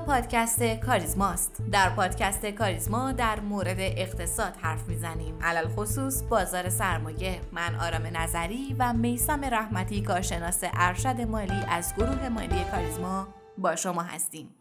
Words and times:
پادکست 0.00 0.62
کاریزماست. 0.62 1.62
در 1.72 1.90
پادکست 1.90 2.46
کاریزما 2.46 3.12
در 3.12 3.40
مورد 3.40 3.76
اقتصاد 3.78 4.56
حرف 4.60 4.88
می‌زنیم. 4.88 5.38
علل 5.42 5.68
خصوص 5.68 6.22
بازار 6.22 6.68
سرمایه. 6.68 7.40
من 7.52 7.74
آرام 7.74 8.02
نظری 8.16 8.76
و 8.78 8.92
میسم 8.92 9.44
رحمتی 9.44 10.02
کارشناس 10.02 10.60
ارشد 10.62 11.20
مالی 11.20 11.64
از 11.68 11.94
گروه 11.96 12.28
مالی 12.28 12.64
کاریزما 12.70 13.28
با 13.58 13.76
شما 13.76 14.02
هستیم. 14.02 14.54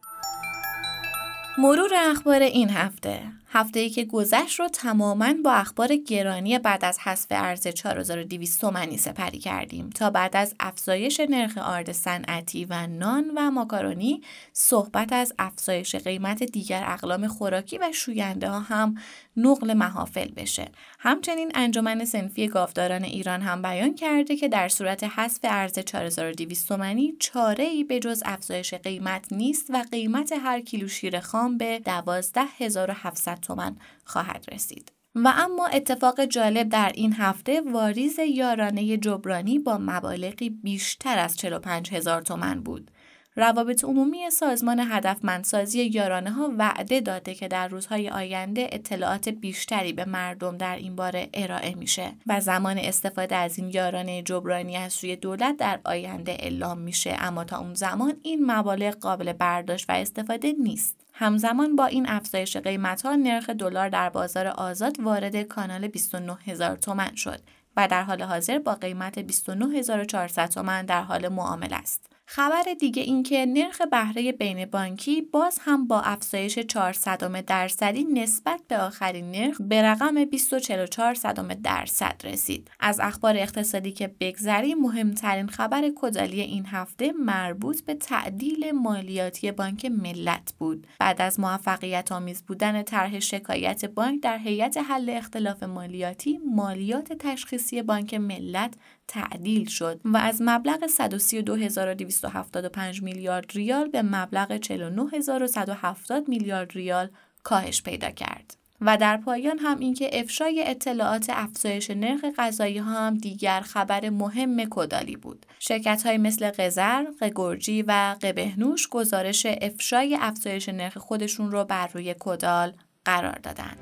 مرور 1.58 1.90
اخبار 2.12 2.40
این 2.40 2.70
هفته 2.70 3.20
هفته 3.56 3.80
ای 3.80 3.90
که 3.90 4.06
گذشت 4.06 4.60
رو 4.60 4.68
تماما 4.68 5.34
با 5.44 5.52
اخبار 5.52 5.96
گرانی 5.96 6.60
بعد 6.60 6.86
از 6.86 7.00
حذف 7.00 7.28
ارز 7.32 7.68
4200 7.68 8.62
تومانی 8.62 8.98
سپری 8.98 9.40
کردیم. 9.40 9.90
تا 9.90 10.10
بعد 10.10 10.36
از 10.38 10.56
افزایش 10.60 11.20
نرخ 11.30 11.58
آرد 11.58 11.92
صنعتی 11.92 12.66
و 12.66 12.88
نان 12.88 13.32
و 13.36 13.52
ماکارونی 13.52 14.22
صحبت 14.54 15.14
از 15.14 15.34
افزایش 15.40 15.96
قیمت 15.96 16.44
دیگر 16.44 16.84
اقلام 16.88 17.28
خوراکی 17.28 17.78
و 17.78 17.92
شوینده 17.94 18.50
ها 18.50 18.60
هم 18.60 18.96
نقل 19.38 19.74
محافل 19.74 20.32
بشه. 20.32 20.72
همچنین 21.00 21.52
انجمن 21.56 22.06
سنفی 22.06 22.48
گاوداران 22.48 23.04
ایران 23.04 23.42
هم 23.42 23.62
بیان 23.62 23.96
کرده 23.96 24.36
که 24.36 24.48
در 24.48 24.70
صورت 24.70 25.04
حذف 25.04 25.40
ارز 25.44 25.80
4200 25.80 26.68
تومانی 26.68 27.14
چاره 27.20 27.64
ای 27.64 27.84
به 27.84 28.00
جز 28.00 28.24
افزایش 28.26 28.74
قیمت 28.74 29.26
نیست 29.32 29.66
و 29.70 29.84
قیمت 29.92 30.32
هر 30.32 30.62
کیلو 30.62 30.88
شیر 30.88 31.20
خام 31.20 31.58
به 31.58 31.80
12700 31.80 33.43
تومن 33.44 33.76
خواهد 34.06 34.46
رسید. 34.52 34.92
و 35.16 35.34
اما 35.36 35.68
اتفاق 35.68 36.26
جالب 36.26 36.70
در 36.70 36.92
این 36.96 37.14
هفته 37.14 37.62
واریز 37.62 38.20
یارانه 38.20 38.98
جبرانی 38.98 39.60
با 39.60 39.78
مبالغی 39.82 40.50
بیشتر 40.50 41.20
از 41.20 41.38
45 41.38 41.94
هزار 41.94 42.22
تومن 42.22 42.64
بود. 42.64 42.92
روابط 43.36 43.84
عمومی 43.84 44.30
سازمان 44.30 44.80
هدفمندسازی 44.80 45.84
یارانه 45.84 46.32
ها 46.32 46.52
وعده 46.58 47.02
داده 47.02 47.34
که 47.34 47.48
در 47.48 47.68
روزهای 47.68 48.10
آینده 48.10 48.70
اطلاعات 48.72 49.30
بیشتری 49.30 49.94
به 49.94 50.06
مردم 50.06 50.58
در 50.58 50.76
این 50.76 50.96
باره 50.96 51.30
ارائه 51.34 51.76
میشه 51.76 52.12
و 52.28 52.42
زمان 52.42 52.78
استفاده 52.78 53.36
از 53.36 53.60
این 53.60 53.70
یارانه 53.70 54.22
جبرانی 54.22 54.78
از 54.78 54.94
سوی 54.94 55.16
دولت 55.16 55.58
در 55.58 55.80
آینده 55.86 56.32
اعلام 56.32 56.78
میشه 56.78 57.16
اما 57.20 57.44
تا 57.44 57.60
اون 57.60 57.74
زمان 57.74 58.14
این 58.22 58.52
مبالغ 58.52 58.96
قابل 58.96 59.34
برداشت 59.34 59.90
و 59.90 59.94
استفاده 59.94 60.54
نیست. 60.60 61.03
همزمان 61.24 61.76
با 61.76 61.86
این 61.86 62.10
افزایش 62.10 62.58
قیمت 62.58 63.02
ها 63.02 63.16
نرخ 63.16 63.50
دلار 63.50 63.90
در 63.90 64.10
بازار 64.10 64.48
آزاد 64.48 65.00
وارد 65.00 65.42
کانال 65.42 65.88
29 65.88 66.38
هزار 66.46 66.76
تومن 66.76 67.16
شد 67.16 67.40
و 67.78 67.88
در 67.88 68.04
حال 68.04 68.22
حاضر 68.22 68.60
با 68.60 68.76
قیمت 68.76 69.20
29400 69.20 70.50
تومن 70.50 70.86
در 70.86 71.02
حال 71.02 71.28
معامله 71.28 71.76
است. 71.76 72.13
خبر 72.36 72.64
دیگه 72.80 73.02
این 73.02 73.24
که 73.24 73.46
نرخ 73.46 73.82
بهره 73.82 74.32
بین 74.32 74.66
بانکی 74.66 75.22
باز 75.22 75.60
هم 75.62 75.88
با 75.88 76.02
افزایش 76.02 76.60
400 76.60 77.46
درصدی 77.46 78.04
نسبت 78.04 78.62
به 78.68 78.78
آخرین 78.78 79.32
نرخ 79.32 79.62
به 79.62 79.82
رقم 79.82 80.24
244 80.24 81.16
درصد 81.64 82.22
رسید. 82.24 82.72
از 82.80 83.00
اخبار 83.00 83.38
اقتصادی 83.38 83.92
که 83.92 84.16
بگذریم 84.20 84.78
مهمترین 84.80 85.48
خبر 85.48 85.92
کدالی 85.96 86.42
این 86.42 86.66
هفته 86.66 87.12
مربوط 87.12 87.82
به 87.82 87.94
تعدیل 87.94 88.72
مالیاتی 88.72 89.52
بانک 89.52 89.86
ملت 89.86 90.54
بود. 90.60 90.88
بعد 91.00 91.22
از 91.22 91.40
موفقیت 91.40 92.12
آمیز 92.12 92.44
بودن 92.44 92.84
طرح 92.84 93.20
شکایت 93.20 93.86
بانک 93.86 94.22
در 94.22 94.38
هیئت 94.38 94.78
حل 94.78 95.10
اختلاف 95.10 95.64
مالیاتی 95.64 96.40
مالیات 96.56 97.14
تشخیصی 97.14 97.82
بانک 97.82 98.14
ملت 98.14 98.74
تعدیل 99.08 99.68
شد 99.68 100.02
و 100.06 100.18
از 100.18 100.42
مبلغ 100.42 100.84
132275 100.84 103.02
میلیارد 103.02 103.52
ریال 103.54 103.88
به 103.88 104.02
مبلغ 104.02 104.58
49170 104.58 106.30
میلیارد 106.30 106.72
ریال 106.72 107.10
کاهش 107.44 107.82
پیدا 107.82 108.10
کرد. 108.10 108.58
و 108.86 108.98
در 108.98 109.18
پایان 109.18 109.60
هم 109.60 109.80
اینکه 109.80 110.20
افشای 110.20 110.64
اطلاعات 110.68 111.26
افزایش 111.30 111.90
نرخ 111.90 112.26
غذایی 112.38 112.78
ها 112.78 113.08
هم 113.08 113.18
دیگر 113.18 113.62
خبر 113.62 114.10
مهم 114.10 114.66
کدالی 114.70 115.16
بود. 115.16 115.46
شرکت 115.60 116.06
های 116.06 116.18
مثل 116.18 116.50
قزر، 116.50 117.06
قگرجی 117.22 117.82
و 117.82 118.16
قبهنوش 118.22 118.90
گزارش 118.90 119.46
افشای 119.62 120.18
افزایش 120.22 120.70
نرخ 120.70 120.98
خودشون 120.98 121.52
رو 121.52 121.64
بر 121.64 121.88
روی 121.88 122.16
کدال 122.20 122.74
قرار 123.06 123.40
دادند. 123.44 123.78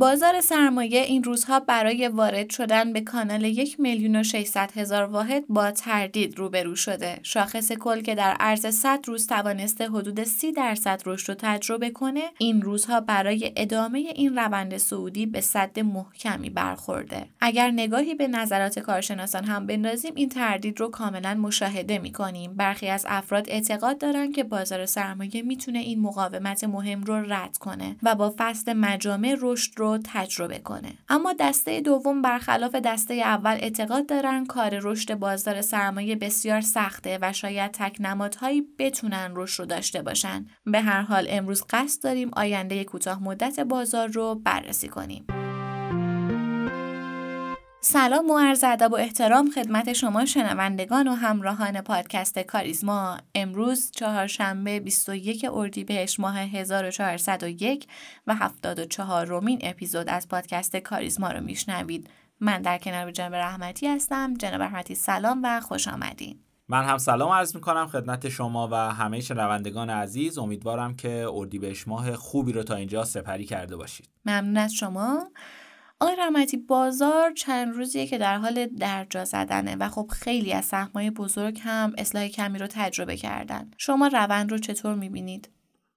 بازار 0.00 0.40
سرمایه 0.40 1.00
این 1.00 1.24
روزها 1.24 1.60
برای 1.60 2.08
وارد 2.08 2.50
شدن 2.50 2.92
به 2.92 3.00
کانال 3.00 3.44
یک 3.44 3.80
میلیون 3.80 4.16
و 4.16 4.22
600 4.22 4.72
هزار 4.76 5.04
واحد 5.04 5.44
با 5.48 5.70
تردید 5.70 6.38
روبرو 6.38 6.76
شده. 6.76 7.18
شاخص 7.22 7.72
کل 7.72 8.00
که 8.00 8.14
در 8.14 8.36
عرض 8.40 8.66
100 8.66 9.00
روز 9.06 9.26
توانسته 9.26 9.88
حدود 9.88 10.24
30 10.24 10.52
درصد 10.52 11.02
رشد 11.06 11.28
رو 11.28 11.34
تجربه 11.38 11.90
کنه، 11.90 12.22
این 12.38 12.62
روزها 12.62 13.00
برای 13.00 13.52
ادامه 13.56 13.98
این 13.98 14.36
روند 14.36 14.76
سعودی 14.76 15.26
به 15.26 15.40
صد 15.40 15.80
محکمی 15.80 16.50
برخورده. 16.50 17.26
اگر 17.40 17.70
نگاهی 17.70 18.14
به 18.14 18.28
نظرات 18.28 18.78
کارشناسان 18.78 19.44
هم 19.44 19.66
بندازیم 19.66 20.12
این 20.14 20.28
تردید 20.28 20.80
رو 20.80 20.88
کاملا 20.88 21.34
مشاهده 21.34 21.98
می‌کنیم. 21.98 22.54
برخی 22.54 22.88
از 22.88 23.06
افراد 23.08 23.50
اعتقاد 23.50 23.98
دارند 23.98 24.34
که 24.34 24.44
بازار 24.44 24.86
سرمایه 24.86 25.42
می‌تونه 25.42 25.78
این 25.78 26.00
مقاومت 26.00 26.64
مهم 26.64 27.04
رو 27.04 27.32
رد 27.32 27.58
کنه 27.58 27.96
و 28.02 28.14
با 28.14 28.34
فصل 28.38 28.72
مجامع 28.72 29.36
رشد 29.40 29.72
رو 29.76 29.89
تجربه 29.98 30.58
کنه. 30.58 30.92
اما 31.08 31.34
دسته 31.40 31.80
دوم 31.80 32.22
برخلاف 32.22 32.74
دسته 32.74 33.14
اول 33.14 33.56
اعتقاد 33.60 34.06
دارن 34.06 34.46
کار 34.46 34.78
رشد 34.82 35.14
بازار 35.14 35.60
سرمایه 35.60 36.16
بسیار 36.16 36.60
سخته 36.60 37.18
و 37.22 37.32
شاید 37.32 37.70
تک 37.70 37.96
نمادهایی 38.00 38.62
بتونن 38.78 39.32
رشد 39.34 39.60
رو 39.60 39.66
داشته 39.66 40.02
باشن. 40.02 40.46
به 40.66 40.80
هر 40.80 41.02
حال 41.02 41.26
امروز 41.30 41.64
قصد 41.70 42.02
داریم 42.02 42.30
آینده 42.32 42.84
کوتاه 42.84 43.22
مدت 43.22 43.60
بازار 43.60 44.08
رو 44.08 44.34
بررسی 44.34 44.88
کنیم. 44.88 45.26
سلام 47.82 48.30
و 48.30 48.38
عرض 48.38 48.64
ادب 48.64 48.92
و 48.92 48.96
احترام 48.96 49.50
خدمت 49.50 49.92
شما 49.92 50.24
شنوندگان 50.24 51.08
و 51.08 51.14
همراهان 51.14 51.80
پادکست 51.80 52.38
کاریزما. 52.38 53.18
امروز 53.34 53.90
چهارشنبه 53.90 54.80
21 54.80 55.46
اردیبهشت 55.52 56.20
ماه 56.20 56.38
1401 56.38 57.86
و 58.26 58.34
74 58.34 59.26
رومین 59.26 59.58
اپیزود 59.62 60.08
از 60.08 60.28
پادکست 60.28 60.76
کاریزما 60.76 61.30
رو 61.30 61.40
میشنوید. 61.40 62.10
من 62.40 62.62
در 62.62 62.78
کنار 62.78 63.10
جناب 63.10 63.34
رحمتی 63.34 63.86
هستم. 63.88 64.34
جناب 64.34 64.62
رحمتی 64.62 64.94
سلام 64.94 65.40
و 65.44 65.60
خوش 65.60 65.88
آمدین. 65.88 66.38
من 66.68 66.84
هم 66.84 66.98
سلام 66.98 67.32
عرض 67.32 67.54
می 67.54 67.60
کنم 67.60 67.86
خدمت 67.86 68.28
شما 68.28 68.68
و 68.72 68.74
همه 68.74 69.20
شنوندگان 69.20 69.90
عزیز. 69.90 70.38
امیدوارم 70.38 70.96
که 70.96 71.26
اردیبهشت 71.32 71.88
ماه 71.88 72.16
خوبی 72.16 72.52
رو 72.52 72.62
تا 72.62 72.74
اینجا 72.74 73.04
سپری 73.04 73.44
کرده 73.44 73.76
باشید. 73.76 74.08
ممنون 74.26 74.56
از 74.56 74.74
شما. 74.74 75.30
آقای 76.02 76.16
رحمتی 76.16 76.56
بازار 76.56 77.32
چند 77.32 77.74
روزیه 77.74 78.06
که 78.06 78.18
در 78.18 78.38
حال 78.38 78.66
درجا 78.66 79.24
زدنه 79.24 79.76
و 79.76 79.88
خب 79.88 80.10
خیلی 80.12 80.52
از 80.52 80.64
سهمای 80.64 81.10
بزرگ 81.10 81.60
هم 81.62 81.92
اصلاح 81.98 82.28
کمی 82.28 82.58
رو 82.58 82.66
تجربه 82.70 83.16
کردن. 83.16 83.70
شما 83.78 84.06
روند 84.06 84.50
رو 84.50 84.58
چطور 84.58 84.94
می‌بینید؟ 84.94 85.50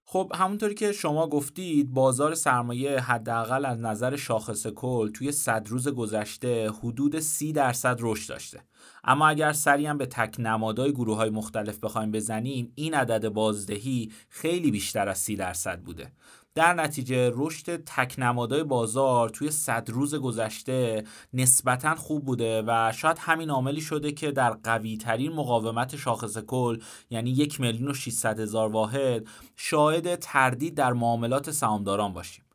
خب 0.05 0.31
همونطوری 0.35 0.75
که 0.75 0.91
شما 0.91 1.27
گفتید 1.27 1.93
بازار 1.93 2.35
سرمایه 2.35 2.99
حداقل 2.99 3.65
از 3.65 3.79
نظر 3.79 4.15
شاخص 4.15 4.67
کل 4.67 5.11
توی 5.11 5.31
صد 5.31 5.67
روز 5.67 5.87
گذشته 5.87 6.71
حدود 6.71 7.19
سی 7.19 7.53
درصد 7.53 7.97
رشد 7.99 8.29
داشته. 8.29 8.61
اما 9.03 9.27
اگر 9.27 9.53
سری 9.53 9.93
به 9.93 10.05
تک 10.05 10.35
نمادهای 10.39 10.91
گروه 10.91 11.17
های 11.17 11.29
مختلف 11.29 11.79
بخوایم 11.79 12.11
بزنیم 12.11 12.71
این 12.75 12.93
عدد 12.93 13.29
بازدهی 13.29 14.11
خیلی 14.29 14.71
بیشتر 14.71 15.09
از 15.09 15.17
سی 15.17 15.35
درصد 15.35 15.79
بوده. 15.79 16.11
در 16.55 16.73
نتیجه 16.73 17.31
رشد 17.35 17.75
تک 17.75 18.15
نمادهای 18.17 18.63
بازار 18.63 19.29
توی 19.29 19.51
صد 19.51 19.89
روز 19.89 20.15
گذشته 20.15 21.03
نسبتا 21.33 21.95
خوب 21.95 22.25
بوده 22.25 22.63
و 22.67 22.91
شاید 22.95 23.17
همین 23.19 23.49
عاملی 23.49 23.81
شده 23.81 24.11
که 24.11 24.31
در 24.31 24.49
قوی 24.49 24.97
ترین 24.97 25.33
مقاومت 25.33 25.95
شاخص 25.95 26.37
کل 26.37 26.79
یعنی 27.09 27.29
یک 27.29 27.61
میلیون 27.61 27.91
و 27.91 27.93
600 27.93 28.39
هزار 28.39 28.71
واحد 28.71 29.27
شاهد 29.55 30.15
تردید 30.15 30.75
در 30.75 30.93
معاملات 30.93 31.51
سهامداران 31.51 32.13
باشیم. 32.13 32.45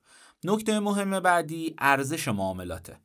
نکته 0.44 0.81
مهم 0.81 1.21
بعدی 1.21 1.75
ارزش 1.79 2.29
معاملاته. 2.29 2.97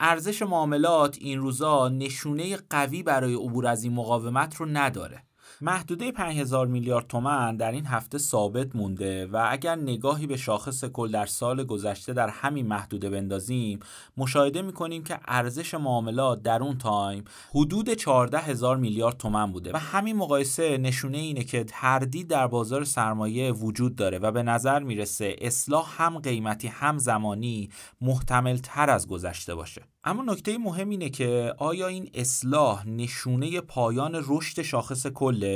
ارزش 0.00 0.42
معاملات 0.42 1.18
این 1.20 1.40
روزا 1.40 1.88
نشونه 1.88 2.56
قوی 2.70 3.02
برای 3.02 3.34
عبور 3.34 3.66
از 3.66 3.84
این 3.84 3.92
مقاومت 3.92 4.56
رو 4.56 4.66
نداره. 4.66 5.22
محدوده 5.62 6.12
5000 6.12 6.66
میلیارد 6.66 7.06
تومن 7.06 7.56
در 7.56 7.72
این 7.72 7.86
هفته 7.86 8.18
ثابت 8.18 8.76
مونده 8.76 9.26
و 9.26 9.46
اگر 9.50 9.76
نگاهی 9.76 10.26
به 10.26 10.36
شاخص 10.36 10.84
کل 10.84 11.10
در 11.10 11.26
سال 11.26 11.64
گذشته 11.64 12.12
در 12.12 12.28
همین 12.28 12.66
محدوده 12.66 13.10
بندازیم 13.10 13.80
مشاهده 14.16 14.62
می‌کنیم 14.62 15.04
که 15.04 15.20
ارزش 15.28 15.74
معاملات 15.74 16.42
در 16.42 16.62
اون 16.62 16.78
تایم 16.78 17.24
حدود 17.50 17.94
14 17.94 18.38
هزار 18.38 18.76
میلیارد 18.76 19.16
تومن 19.16 19.52
بوده 19.52 19.72
و 19.72 19.76
همین 19.76 20.16
مقایسه 20.16 20.78
نشونه 20.78 21.18
اینه 21.18 21.44
که 21.44 21.64
تردید 21.64 22.28
در 22.28 22.46
بازار 22.46 22.84
سرمایه 22.84 23.52
وجود 23.52 23.96
داره 23.96 24.18
و 24.18 24.32
به 24.32 24.42
نظر 24.42 24.82
می‌رسه 24.82 25.36
اصلاح 25.40 26.02
هم 26.02 26.18
قیمتی 26.18 26.68
هم 26.68 26.98
زمانی 26.98 27.70
محتمل 28.00 28.56
تر 28.56 28.90
از 28.90 29.08
گذشته 29.08 29.54
باشه. 29.54 29.82
اما 30.04 30.22
نکته 30.22 30.58
مهم 30.58 30.90
اینه 30.90 31.10
که 31.10 31.54
آیا 31.58 31.86
این 31.86 32.10
اصلاح 32.14 32.88
نشونه 32.88 33.60
پایان 33.60 34.24
رشد 34.28 34.62
شاخص 34.62 35.06
کله 35.06 35.49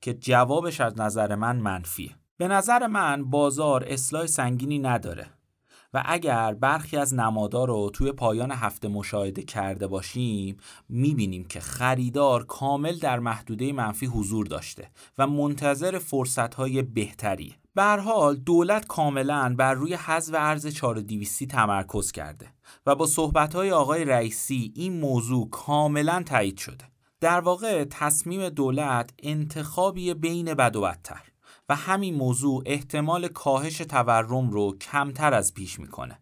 که 0.00 0.14
جوابش 0.14 0.80
از 0.80 1.00
نظر 1.00 1.34
من 1.34 1.56
منفیه. 1.56 2.10
به 2.36 2.48
نظر 2.48 2.86
من 2.86 3.30
بازار 3.30 3.84
اصلاح 3.84 4.26
سنگینی 4.26 4.78
نداره 4.78 5.26
و 5.94 6.02
اگر 6.06 6.54
برخی 6.54 6.96
از 6.96 7.14
نمادار 7.14 7.68
رو 7.68 7.90
توی 7.94 8.12
پایان 8.12 8.50
هفته 8.50 8.88
مشاهده 8.88 9.42
کرده 9.42 9.86
باشیم 9.86 10.56
می‌بینیم 10.88 11.44
که 11.44 11.60
خریدار 11.60 12.44
کامل 12.44 12.98
در 12.98 13.18
محدوده 13.18 13.72
منفی 13.72 14.06
حضور 14.06 14.46
داشته 14.46 14.90
و 15.18 15.26
منتظر 15.26 15.98
فرصتهای 15.98 16.82
بهتری 16.82 17.54
به 17.74 17.82
حال 17.82 18.36
دولت 18.36 18.86
کاملا 18.86 19.54
بر 19.58 19.74
روی 19.74 19.94
حذف 19.94 20.34
ارز 20.38 20.66
4200 20.66 21.44
تمرکز 21.44 22.12
کرده 22.12 22.46
و 22.86 22.94
با 22.94 23.06
صحبتهای 23.06 23.72
آقای 23.72 24.04
رئیسی 24.04 24.72
این 24.76 25.00
موضوع 25.00 25.50
کاملا 25.50 26.22
تایید 26.26 26.58
شده. 26.58 26.84
در 27.20 27.40
واقع 27.40 27.84
تصمیم 27.84 28.48
دولت 28.48 29.10
انتخابی 29.18 30.14
بین 30.14 30.54
بد 30.54 30.76
و 30.76 30.80
بدتر 30.80 31.22
و 31.68 31.74
همین 31.74 32.14
موضوع 32.14 32.62
احتمال 32.66 33.28
کاهش 33.28 33.78
تورم 33.78 34.50
رو 34.50 34.78
کمتر 34.78 35.34
از 35.34 35.54
پیش 35.54 35.80
می‌کنه. 35.80 36.18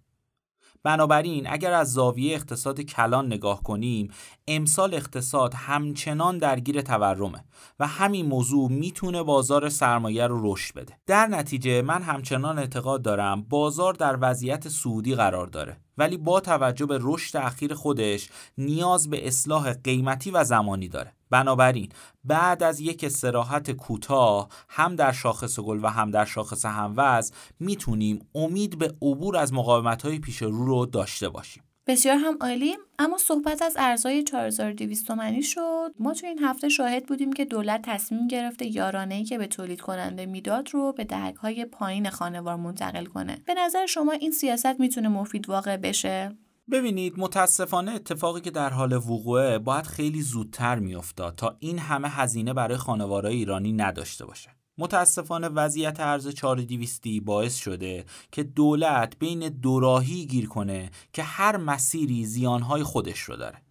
بنابراین 0.82 1.46
اگر 1.50 1.72
از 1.72 1.92
زاویه 1.92 2.34
اقتصاد 2.34 2.80
کلان 2.80 3.26
نگاه 3.26 3.62
کنیم 3.62 4.10
امسال 4.48 4.94
اقتصاد 4.94 5.54
همچنان 5.54 6.38
درگیر 6.38 6.80
تورمه 6.80 7.44
و 7.80 7.86
همین 7.86 8.26
موضوع 8.26 8.70
می‌تونه 8.70 9.22
بازار 9.22 9.68
سرمایه 9.68 10.26
رو 10.26 10.52
رشد 10.52 10.74
بده. 10.74 10.98
در 11.06 11.26
نتیجه 11.26 11.82
من 11.82 12.02
همچنان 12.02 12.58
اعتقاد 12.58 13.02
دارم 13.02 13.42
بازار 13.42 13.94
در 13.94 14.18
وضعیت 14.20 14.68
سعودی 14.68 15.14
قرار 15.14 15.46
داره 15.46 15.76
ولی 15.98 16.16
با 16.16 16.40
توجه 16.40 16.86
به 16.86 16.98
رشد 17.02 17.36
اخیر 17.36 17.74
خودش 17.74 18.28
نیاز 18.58 19.10
به 19.10 19.26
اصلاح 19.26 19.72
قیمتی 19.72 20.30
و 20.30 20.44
زمانی 20.44 20.88
داره. 20.88 21.17
بنابراین 21.30 21.88
بعد 22.24 22.62
از 22.62 22.80
یک 22.80 23.04
استراحت 23.04 23.70
کوتاه 23.70 24.48
هم 24.68 24.96
در 24.96 25.12
شاخص 25.12 25.60
گل 25.60 25.80
و 25.82 25.88
هم 25.88 26.10
در 26.10 26.24
شاخص 26.24 26.64
هموز 26.64 27.32
می‌تونیم 27.60 28.28
امید 28.34 28.78
به 28.78 28.94
عبور 29.02 29.36
از 29.36 29.52
مقاومت 29.52 30.02
های 30.02 30.18
پیش 30.18 30.42
رو 30.42 30.66
رو 30.66 30.86
داشته 30.86 31.28
باشیم. 31.28 31.62
بسیار 31.86 32.16
هم 32.16 32.36
عالی. 32.40 32.76
اما 32.98 33.18
صحبت 33.18 33.62
از 33.62 33.76
ارزهای 33.78 34.22
4200 34.22 35.06
تومانی 35.06 35.42
شد. 35.42 35.94
ما 35.98 36.14
تو 36.14 36.26
این 36.26 36.38
هفته 36.38 36.68
شاهد 36.68 37.06
بودیم 37.06 37.32
که 37.32 37.44
دولت 37.44 37.82
تصمیم 37.84 38.28
گرفته 38.28 38.66
یارانه 38.66 39.14
ای 39.14 39.24
که 39.24 39.38
به 39.38 39.46
تولید 39.46 39.80
کننده 39.80 40.26
می‌داد 40.26 40.68
رو 40.72 40.92
به 40.92 41.04
دهک 41.04 41.34
های 41.34 41.64
پایین 41.64 42.10
خانوار 42.10 42.56
منتقل 42.56 43.04
کنه. 43.04 43.38
به 43.46 43.54
نظر 43.54 43.86
شما 43.86 44.12
این 44.12 44.32
سیاست 44.32 44.80
می‌تونه 44.80 45.08
مفید 45.08 45.48
واقع 45.48 45.76
بشه؟ 45.76 46.36
ببینید 46.72 47.14
متاسفانه 47.16 47.92
اتفاقی 47.92 48.40
که 48.40 48.50
در 48.50 48.70
حال 48.70 48.92
وقوعه 48.92 49.58
باید 49.58 49.86
خیلی 49.86 50.22
زودتر 50.22 50.78
میافتاد 50.78 51.34
تا 51.34 51.56
این 51.60 51.78
همه 51.78 52.08
هزینه 52.08 52.52
برای 52.52 52.76
خانوارای 52.76 53.34
ایرانی 53.34 53.72
نداشته 53.72 54.26
باشه. 54.26 54.50
متاسفانه 54.78 55.48
وضعیت 55.48 56.00
ارز 56.00 56.28
4200 56.28 57.02
باعث 57.24 57.56
شده 57.56 58.04
که 58.32 58.42
دولت 58.42 59.18
بین 59.18 59.48
دوراهی 59.48 60.26
گیر 60.26 60.48
کنه 60.48 60.90
که 61.12 61.22
هر 61.22 61.56
مسیری 61.56 62.26
زیانهای 62.26 62.82
خودش 62.82 63.20
رو 63.20 63.36
داره. 63.36 63.62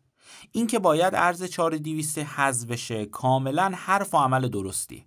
اینکه 0.52 0.80
باید 0.80 1.16
ارز 1.16 1.44
4200 1.44 2.18
حذف 2.18 2.68
بشه 2.68 3.06
کاملا 3.06 3.72
حرف 3.76 4.14
و 4.14 4.18
عمل 4.18 4.48
درستی. 4.48 5.06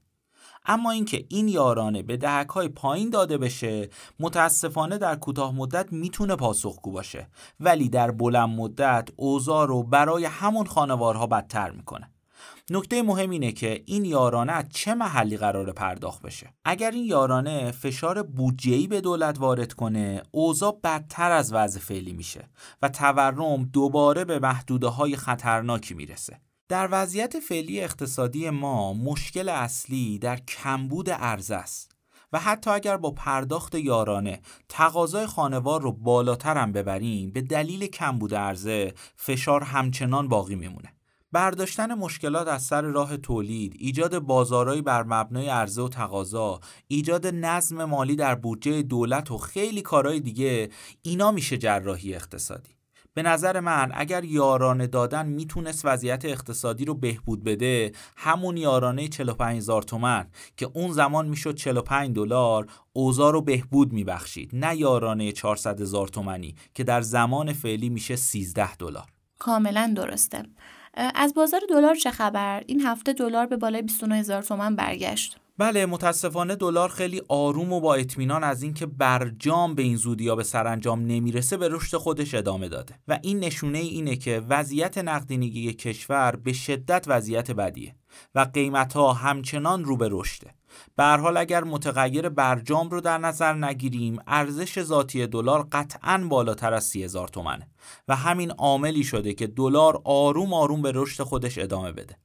اما 0.67 0.91
اینکه 0.91 1.25
این 1.29 1.49
یارانه 1.49 2.03
به 2.03 2.17
دهک 2.17 2.49
های 2.49 2.69
پایین 2.69 3.11
داده 3.11 3.39
بشه 3.39 3.89
متاسفانه 4.21 4.99
در 4.99 5.17
کوتاه 5.17 5.55
مدت 5.55 5.93
می‌تونه 5.93 6.37
پاسخگو 6.37 6.93
باشه. 6.93 7.29
ولی 7.61 7.89
در 7.89 8.11
بلند 8.11 8.49
مدت 8.49 9.09
اوضاع 9.17 9.67
رو 9.67 9.83
برای 9.83 10.25
همون 10.25 10.67
خانوارها 10.67 11.27
بدتر 11.27 11.71
می‌کنه. 11.71 12.11
نکته 12.71 13.03
مهم 13.03 13.31
اینه 13.31 13.53
که 13.53 13.83
این 13.87 14.05
یارانه 14.05 14.67
چه 14.71 14.95
محلی 14.95 15.37
قرار 15.37 15.73
پرداخت 15.73 16.23
بشه. 16.23 16.55
اگر 16.65 16.91
این 16.91 17.05
یارانه 17.05 17.71
فشار 17.71 18.23
بودجه‌ای 18.23 18.87
به 18.87 19.01
دولت 19.01 19.41
وارد 19.41 19.73
کنه 19.73 20.23
اوضاع 20.31 20.81
بدتر 20.85 21.33
از 21.33 21.53
وضع 21.53 21.81
فعلی 21.81 22.13
میشه 22.13 22.49
و 22.83 22.89
تورم 22.89 23.65
دوباره 23.65 24.25
به 24.25 24.39
محدوده 24.39 24.89
های 24.89 25.17
خطرناکی 25.17 25.95
می‌رسه. 25.95 26.41
در 26.71 26.89
وضعیت 26.93 27.41
فعلی 27.41 27.81
اقتصادی 27.81 28.51
ما 28.51 28.93
مشکل 28.93 29.49
اصلی 29.49 30.19
در 30.19 30.37
کمبود 30.37 31.11
ارزه 31.11 31.55
است 31.55 31.93
و 32.33 32.39
حتی 32.39 32.71
اگر 32.71 32.97
با 32.97 33.11
پرداخت 33.11 33.75
یارانه 33.75 34.41
تقاضای 34.69 35.27
خانوار 35.27 35.83
رو 35.83 35.93
بالاتر 35.93 36.57
هم 36.57 36.73
ببریم 36.73 37.31
به 37.31 37.41
دلیل 37.41 37.87
کمبود 37.87 38.35
ارزه 38.35 38.95
فشار 39.17 39.63
همچنان 39.63 40.29
باقی 40.29 40.55
میمونه 40.55 40.93
برداشتن 41.33 41.95
مشکلات 41.95 42.49
از 42.49 42.63
سر 42.63 42.83
راه 42.83 43.17
تولید، 43.17 43.77
ایجاد 43.79 44.19
بازارهایی 44.19 44.83
بر 44.83 45.03
مبنای 45.03 45.49
عرضه 45.49 45.83
و 45.83 45.89
تقاضا، 45.89 46.61
ایجاد 46.89 47.27
نظم 47.27 47.85
مالی 47.85 48.17
در 48.17 48.35
بودجه 48.35 48.83
دولت 48.83 49.31
و 49.31 49.39
خیلی 49.39 49.83
کارهای 49.83 50.21
دیگه 50.21 50.71
اینا 51.03 51.31
میشه 51.31 51.59
جراحی 51.59 52.15
اقتصادی. 52.15 52.80
به 53.15 53.23
نظر 53.23 53.61
من 53.61 53.91
اگر 53.95 54.25
یارانه 54.25 54.87
دادن 54.87 55.27
می‌تونست 55.27 55.85
وضعیت 55.85 56.25
اقتصادی 56.25 56.85
رو 56.85 56.95
بهبود 56.95 57.45
بده 57.45 57.93
همون 58.17 58.57
یارانه 58.57 59.09
45 59.09 59.57
هزار 59.57 59.83
تومن 59.83 60.27
که 60.57 60.71
اون 60.75 60.93
زمان 60.93 61.29
می‌شد 61.29 61.55
45 61.55 62.17
دلار 62.17 62.67
اوضاع 62.93 63.33
رو 63.33 63.43
بهبود 63.43 63.93
میبخشید 63.93 64.51
نه 64.53 64.77
یارانه 64.77 65.33
400 65.33 65.81
هزار 65.81 66.09
تومنی 66.09 66.55
که 66.75 66.85
در 66.85 67.01
زمان 67.01 67.53
فعلی 67.53 67.89
میشه 67.89 68.17
13 68.17 68.77
دلار. 68.77 69.07
کاملا 69.39 69.93
درسته. 69.97 70.43
از 71.15 71.35
بازار 71.35 71.61
دلار 71.71 71.95
چه 71.95 72.11
خبر؟ 72.11 72.63
این 72.67 72.81
هفته 72.81 73.13
دلار 73.13 73.47
به 73.47 73.57
بالای 73.57 73.83
29 73.83 74.17
هزار 74.17 74.43
تومن 74.43 74.77
برگشت. 74.77 75.37
بله 75.61 75.87
متاسفانه 75.87 76.57
دلار 76.57 76.89
خیلی 76.89 77.23
آروم 77.29 77.73
و 77.73 77.81
با 77.81 77.95
اطمینان 77.95 78.45
از 78.45 78.63
اینکه 78.63 78.87
برجام 78.87 79.75
به 79.75 79.83
این 79.83 79.97
زودی 79.97 80.35
به 80.35 80.43
سرانجام 80.43 81.07
نمی‌رسه 81.07 81.57
به 81.57 81.69
رشد 81.69 81.97
خودش 81.97 82.35
ادامه 82.35 82.69
داده. 82.69 82.95
و 83.09 83.19
این 83.23 83.39
نشونه 83.39 83.79
اینه 83.79 84.17
که 84.17 84.43
وضعیت 84.49 84.99
نقدینگی 84.99 85.73
کشور 85.73 86.37
به 86.37 86.53
شدت 86.53 87.05
وضعیت 87.09 87.51
بدیه 87.51 87.95
و 88.35 88.41
قیمت 88.55 88.93
ها 88.93 89.13
همچنان 89.13 89.85
رو 89.85 89.97
به 89.97 90.09
رشده. 90.11 90.55
به 90.97 91.05
حال 91.05 91.37
اگر 91.37 91.65
متغیر 91.65 92.29
برجام 92.29 92.91
رو 92.91 93.01
در 93.01 93.19
نظر 93.19 93.53
نگیریم 93.53 94.19
ارزش 94.27 94.83
ذاتی 94.83 95.27
دلار 95.27 95.69
قطعا 95.73 96.27
بالاتر 96.29 96.75
از 96.75 96.85
سی 96.85 97.05
هزار 97.05 97.29
تومنه 97.29 97.69
و 98.09 98.17
همین 98.17 98.51
عاملی 98.51 99.05
شده 99.05 99.35
که 99.35 99.47
دلار 99.47 100.01
آروم 100.05 100.55
آروم 100.55 100.83
به 100.83 100.93
رشد 100.95 101.23
خودش 101.23 101.59
ادامه 101.59 101.93
بده. 101.93 102.17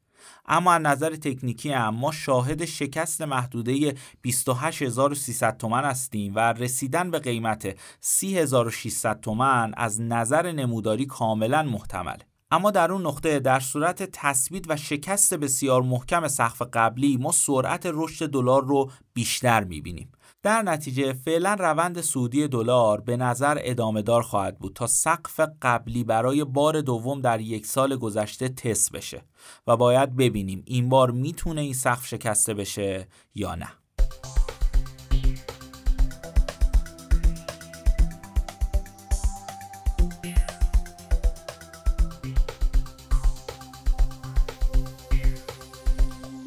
اما 0.48 0.74
از 0.74 0.82
نظر 0.82 1.16
تکنیکی 1.16 1.72
هم 1.72 1.96
ما 1.96 2.12
شاهد 2.12 2.66
شکست 2.66 3.22
محدوده 3.22 3.96
28300 4.22 5.58
تومن 5.58 5.84
هستیم 5.84 6.36
و 6.36 6.40
رسیدن 6.40 7.12
به 7.12 7.20
قیمت 7.20 7.75
30600 8.00 9.20
تومن 9.20 9.74
از 9.78 10.02
نظر 10.02 10.52
نموداری 10.52 11.06
کاملا 11.06 11.64
محتمله 11.64 12.25
اما 12.52 12.72
در 12.72 12.92
اون 12.92 13.06
نقطه 13.08 13.40
در 13.40 13.60
صورت 13.60 14.04
تثبیت 14.04 14.64
و 14.70 14.78
شکست 14.78 15.34
بسیار 15.34 15.82
محکم 15.82 16.28
سقف 16.28 16.62
قبلی 16.74 17.18
ما 17.18 17.32
سرعت 17.32 17.90
رشد 17.94 18.30
دلار 18.30 18.66
رو 18.66 18.92
بیشتر 19.14 19.64
می‌بینیم. 19.64 20.12
در 20.46 20.62
نتیجه 20.62 21.14
فعلا 21.14 21.56
روند 21.60 22.02
سودی 22.02 22.48
دلار 22.48 23.02
به 23.02 23.18
نظر 23.18 23.58
ادامه 23.62 24.02
دار 24.02 24.22
خواهد 24.22 24.60
بود 24.60 24.74
تا 24.74 24.88
سقف 24.88 25.40
قبلی 25.62 26.04
برای 26.04 26.44
بار 26.44 26.82
دوم 26.82 27.22
در 27.22 27.42
یک 27.42 27.66
سال 27.66 27.96
گذشته 27.96 28.50
تست 28.50 28.92
بشه 28.92 29.22
و 29.68 29.78
باید 29.78 30.16
ببینیم 30.16 30.64
این 30.66 30.90
بار 30.90 31.12
می‌تونه 31.12 31.62
این 31.62 31.74
سقف 31.74 32.08
شکسته 32.08 32.54
بشه 32.54 33.08
یا 33.36 33.56
نه. 33.56 33.68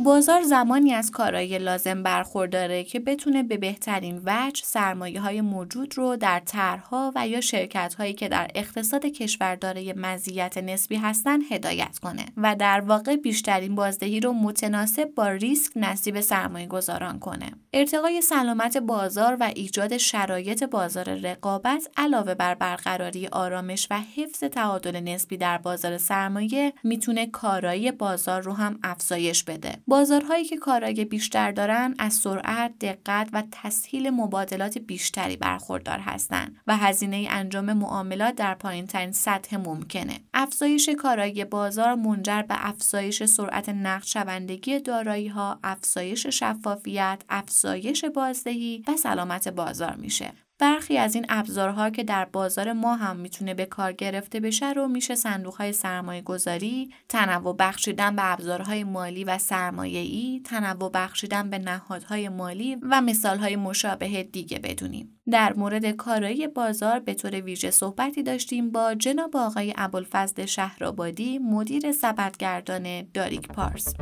بازار 0.09 0.43
زمانی 0.43 0.93
از 0.93 1.11
کارایی 1.11 1.59
لازم 1.59 2.03
برخورداره 2.03 2.85
که 2.85 3.00
بتونه 3.00 3.43
به 3.43 3.57
بهترین 3.57 4.23
وجه 4.27 4.62
سرمایه 4.65 5.21
های 5.21 5.41
موجود 5.41 5.99
رو 5.99 6.17
در 6.17 6.41
طرحها 6.41 7.12
و 7.15 7.29
یا 7.29 7.41
شرکت 7.41 7.95
هایی 7.95 8.12
که 8.12 8.29
در 8.29 8.50
اقتصاد 8.55 9.07
کشور 9.07 9.55
داره 9.55 9.95
مزیت 9.97 10.59
نسبی 10.59 10.97
هستن 10.97 11.38
هدایت 11.50 11.99
کنه 11.99 12.25
و 12.37 12.57
در 12.59 12.81
واقع 12.81 13.17
بیشترین 13.17 13.75
بازدهی 13.75 14.21
رو 14.21 14.33
متناسب 14.33 15.15
با 15.15 15.29
ریسک 15.29 15.73
نصیب 15.77 16.21
سرمایه 16.21 16.67
گذاران 16.67 17.19
کنه. 17.19 17.53
ارتقای 17.73 18.21
سلامت 18.21 18.77
بازار 18.77 19.37
و 19.41 19.50
ایجاد 19.55 19.97
شرایط 19.97 20.65
بازار 20.65 21.15
رقابت 21.15 21.88
علاوه 21.97 22.35
بر 22.35 22.55
برقراری 22.55 23.27
آرامش 23.27 23.87
و 23.91 24.00
حفظ 24.17 24.45
تعادل 24.45 25.00
نسبی 25.00 25.37
در 25.37 25.59
بازار 25.59 25.99
سرمایه 25.99 26.73
می‌تونه 26.85 27.27
کارایی 27.27 27.93
بازار 27.93 28.43
رو 28.43 28.53
هم 28.53 28.79
افزایش 28.83 29.45
بده. 29.45 29.79
بازارهایی 29.99 30.45
که 30.45 30.57
کارایی 30.57 31.05
بیشتر 31.05 31.52
دارن 31.52 31.95
از 31.99 32.14
سرعت، 32.14 32.78
دقت 32.81 33.28
و 33.33 33.43
تسهیل 33.52 34.11
مبادلات 34.11 34.78
بیشتری 34.78 35.37
برخوردار 35.37 35.99
هستند 35.99 36.57
و 36.67 36.76
هزینه 36.76 37.26
انجام 37.31 37.73
معاملات 37.73 38.35
در 38.35 38.55
پایینترین 38.55 39.12
سطح 39.12 39.57
ممکنه. 39.57 40.21
افزایش 40.35 40.88
کارایی 40.88 41.45
بازار 41.45 41.95
منجر 41.95 42.43
به 42.43 42.69
افزایش 42.69 43.25
سرعت 43.25 43.69
نقد 43.69 44.05
شوندگی 44.05 44.81
دارایی 44.81 45.28
ها، 45.28 45.59
افزایش 45.64 46.26
شفافیت، 46.26 47.23
افزایش 47.28 48.05
بازدهی 48.05 48.85
و 48.88 48.97
سلامت 48.97 49.49
بازار 49.49 49.95
میشه. 49.95 50.33
برخی 50.59 50.99
از 50.99 51.15
این 51.15 51.27
ابزارها 51.29 51.91
که 51.91 52.05
در 52.05 52.25
بازار 52.25 52.73
ما 52.73 52.97
هم 52.97 53.17
می‌تونه 53.17 53.55
به 53.55 53.67
کار 53.67 53.93
گرفته 53.93 54.41
بشه 54.41 54.73
رو 54.73 54.88
میشه 54.88 55.15
صندوق 55.15 55.55
های 55.55 55.73
سرمایه 55.73 56.23
گذاری، 56.23 56.91
تنوع 57.09 57.57
بخشیدن 57.59 58.17
به 58.17 58.33
ابزارهای 58.33 58.85
مالی 58.85 59.25
و 59.25 59.38
سرمایه 59.38 60.00
ای، 60.00 60.43
تنوع 60.45 60.91
بخشیدن 60.95 61.50
به 61.50 61.59
نهادهای 61.59 62.29
مالی 62.29 62.77
و 62.83 63.00
مثالهای 63.00 63.57
مشابه 63.57 64.23
دیگه 64.23 64.59
بدونیم. 64.59 65.21
در 65.31 65.53
مورد 65.53 65.91
کارایی 65.91 66.47
بازار 66.47 67.00
به 67.00 67.15
طور 67.15 67.41
ویژه 67.41 67.71
صحبتی 67.71 68.23
داشتیم 68.23 68.71
با 68.71 68.95
جناب 68.95 69.37
آقای 69.37 69.75
ابوالفضل 69.77 70.47
شهرآبادی 70.47 71.38
مدیر 71.38 71.93
سبدگردان 71.93 73.03
داریک 73.03 73.49
پارس. 73.49 73.95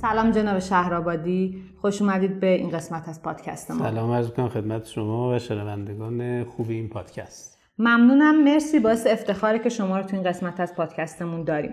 سلام 0.00 0.30
جناب 0.30 0.58
شهرآبادی. 0.58 1.62
خوش 1.80 2.02
اومدید 2.02 2.40
به 2.40 2.46
این 2.46 2.70
قسمت 2.70 3.08
از 3.08 3.22
پادکست 3.22 3.70
ما. 3.70 3.78
سلام 3.78 4.12
عرض 4.12 4.26
می‌کنم 4.26 4.48
خدمت 4.48 4.86
شما 4.86 5.34
و 5.34 5.38
شنوندگان 5.38 6.44
خوب 6.44 6.70
این 6.70 6.88
پادکست. 6.88 7.58
ممنونم. 7.78 8.44
مرسی. 8.44 8.78
باعث 8.78 9.06
افتخاره 9.06 9.58
که 9.58 9.68
شما 9.68 9.98
رو 9.98 10.02
تو 10.02 10.16
این 10.16 10.24
قسمت 10.24 10.60
از 10.60 10.74
پادکستمون 10.74 11.44
داریم. 11.44 11.70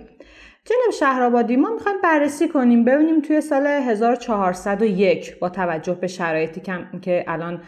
جناب 0.66 0.92
شهرآبادی 1.00 1.56
ما 1.56 1.74
می‌خوایم 1.74 1.98
بررسی 2.04 2.48
کنیم 2.48 2.86
ببینیم 2.86 3.22
توی 3.22 3.42
سال 3.42 3.68
1401 3.68 5.40
با 5.40 5.50
توجه 5.50 5.94
به 5.94 6.08
شرایطی 6.08 6.62
که 7.02 7.26
الان 7.28 7.62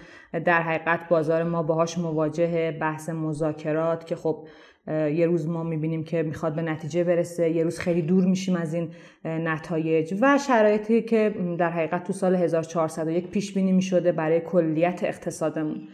در 0.45 0.61
حقیقت 0.61 1.09
بازار 1.09 1.43
ما 1.43 1.63
باهاش 1.63 1.97
مواجه 1.97 2.77
بحث 2.81 3.09
مذاکرات 3.09 4.05
که 4.05 4.15
خب 4.15 4.47
یه 4.89 5.25
روز 5.25 5.47
ما 5.47 5.63
می‌بینیم 5.63 6.03
که 6.03 6.23
می‌خواد 6.23 6.55
به 6.55 6.61
نتیجه 6.61 7.03
برسه 7.03 7.49
یه 7.49 7.63
روز 7.63 7.79
خیلی 7.79 8.01
دور 8.01 8.25
میشیم 8.25 8.55
از 8.55 8.73
این 8.73 8.89
نتایج 9.25 10.15
و 10.21 10.37
شرایطی 10.47 11.01
که 11.01 11.35
در 11.57 11.69
حقیقت 11.69 12.03
تو 12.03 12.13
سال 12.13 12.35
1401 12.35 13.27
پیش 13.27 13.53
بینی 13.53 13.71
می‌شده 13.71 14.11
برای 14.11 14.39
کلیت 14.39 15.03
اقتصادمون. 15.03 15.87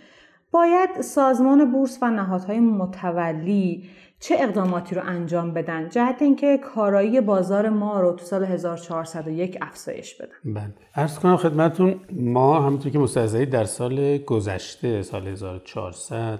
باید 0.51 1.01
سازمان 1.01 1.71
بورس 1.71 1.99
و 2.01 2.09
نهادهای 2.09 2.59
متولی 2.59 3.83
چه 4.19 4.35
اقداماتی 4.39 4.95
رو 4.95 5.01
انجام 5.05 5.53
بدن؟ 5.53 5.89
جهت 5.89 6.21
اینکه 6.21 6.57
کارایی 6.57 7.21
بازار 7.21 7.69
ما 7.69 7.99
رو 7.99 8.11
تو 8.11 8.25
سال 8.25 8.43
1401 8.43 9.57
افزایش 9.61 10.15
بدن. 10.15 10.53
بله. 10.53 10.73
عرض 10.95 11.19
کنم 11.19 11.37
خدمتون 11.37 11.95
ما 12.11 12.61
همونطور 12.61 12.91
که 12.91 12.99
مستحضرید 12.99 13.49
در 13.49 13.63
سال 13.63 14.17
گذشته 14.17 15.01
سال 15.01 15.27
1400 15.27 16.39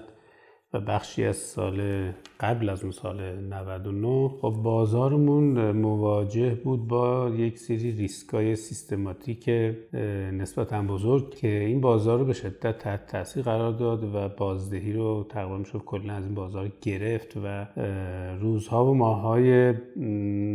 و 0.72 0.80
بخشی 0.80 1.24
از 1.24 1.36
سال 1.36 2.08
قبل 2.40 2.68
از 2.68 2.82
اون 2.82 2.92
سال 2.92 3.40
99 3.40 4.28
خب 4.28 4.54
بازارمون 4.62 5.70
مواجه 5.70 6.54
بود 6.54 6.88
با 6.88 7.30
یک 7.36 7.58
سری 7.58 7.92
ریسکای 7.92 8.56
سیستماتیک 8.56 9.48
نسبتا 10.32 10.82
بزرگ 10.82 11.30
که 11.30 11.48
این 11.48 11.80
بازار 11.80 12.18
رو 12.18 12.24
به 12.24 12.32
شدت 12.32 12.78
تحت 12.78 13.06
تاثیر 13.06 13.42
قرار 13.42 13.72
داد 13.72 14.14
و 14.14 14.28
بازدهی 14.28 14.92
رو 14.92 15.26
تقریبا 15.28 15.64
شد 15.64 15.78
کلا 15.78 16.12
از 16.12 16.24
این 16.24 16.34
بازار 16.34 16.72
گرفت 16.80 17.36
و 17.44 17.66
روزها 18.40 18.86
و 18.86 18.94
ماههای 18.94 19.74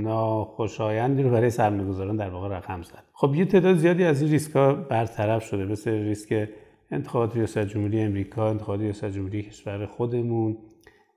ناخوشایندی 0.02 1.24
رو 1.24 1.30
برای 1.30 1.50
سرمایه‌گذاران 1.50 2.16
در 2.16 2.30
واقع 2.30 2.58
رقم 2.58 2.82
زد. 2.82 3.04
خب 3.14 3.36
یه 3.36 3.46
تعداد 3.46 3.76
زیادی 3.76 4.04
از 4.04 4.22
این 4.22 4.32
ریسکا 4.32 4.74
برطرف 4.74 5.44
شده 5.44 5.66
مثل 5.66 5.92
ریسک 5.92 6.50
انتخابات 6.92 7.36
ریاست 7.36 7.60
جمهوری 7.60 8.02
امریکا 8.02 8.50
انتخابات 8.50 8.82
ریاست 8.82 9.06
جمهوری 9.06 9.42
کشور 9.42 9.86
خودمون 9.86 10.58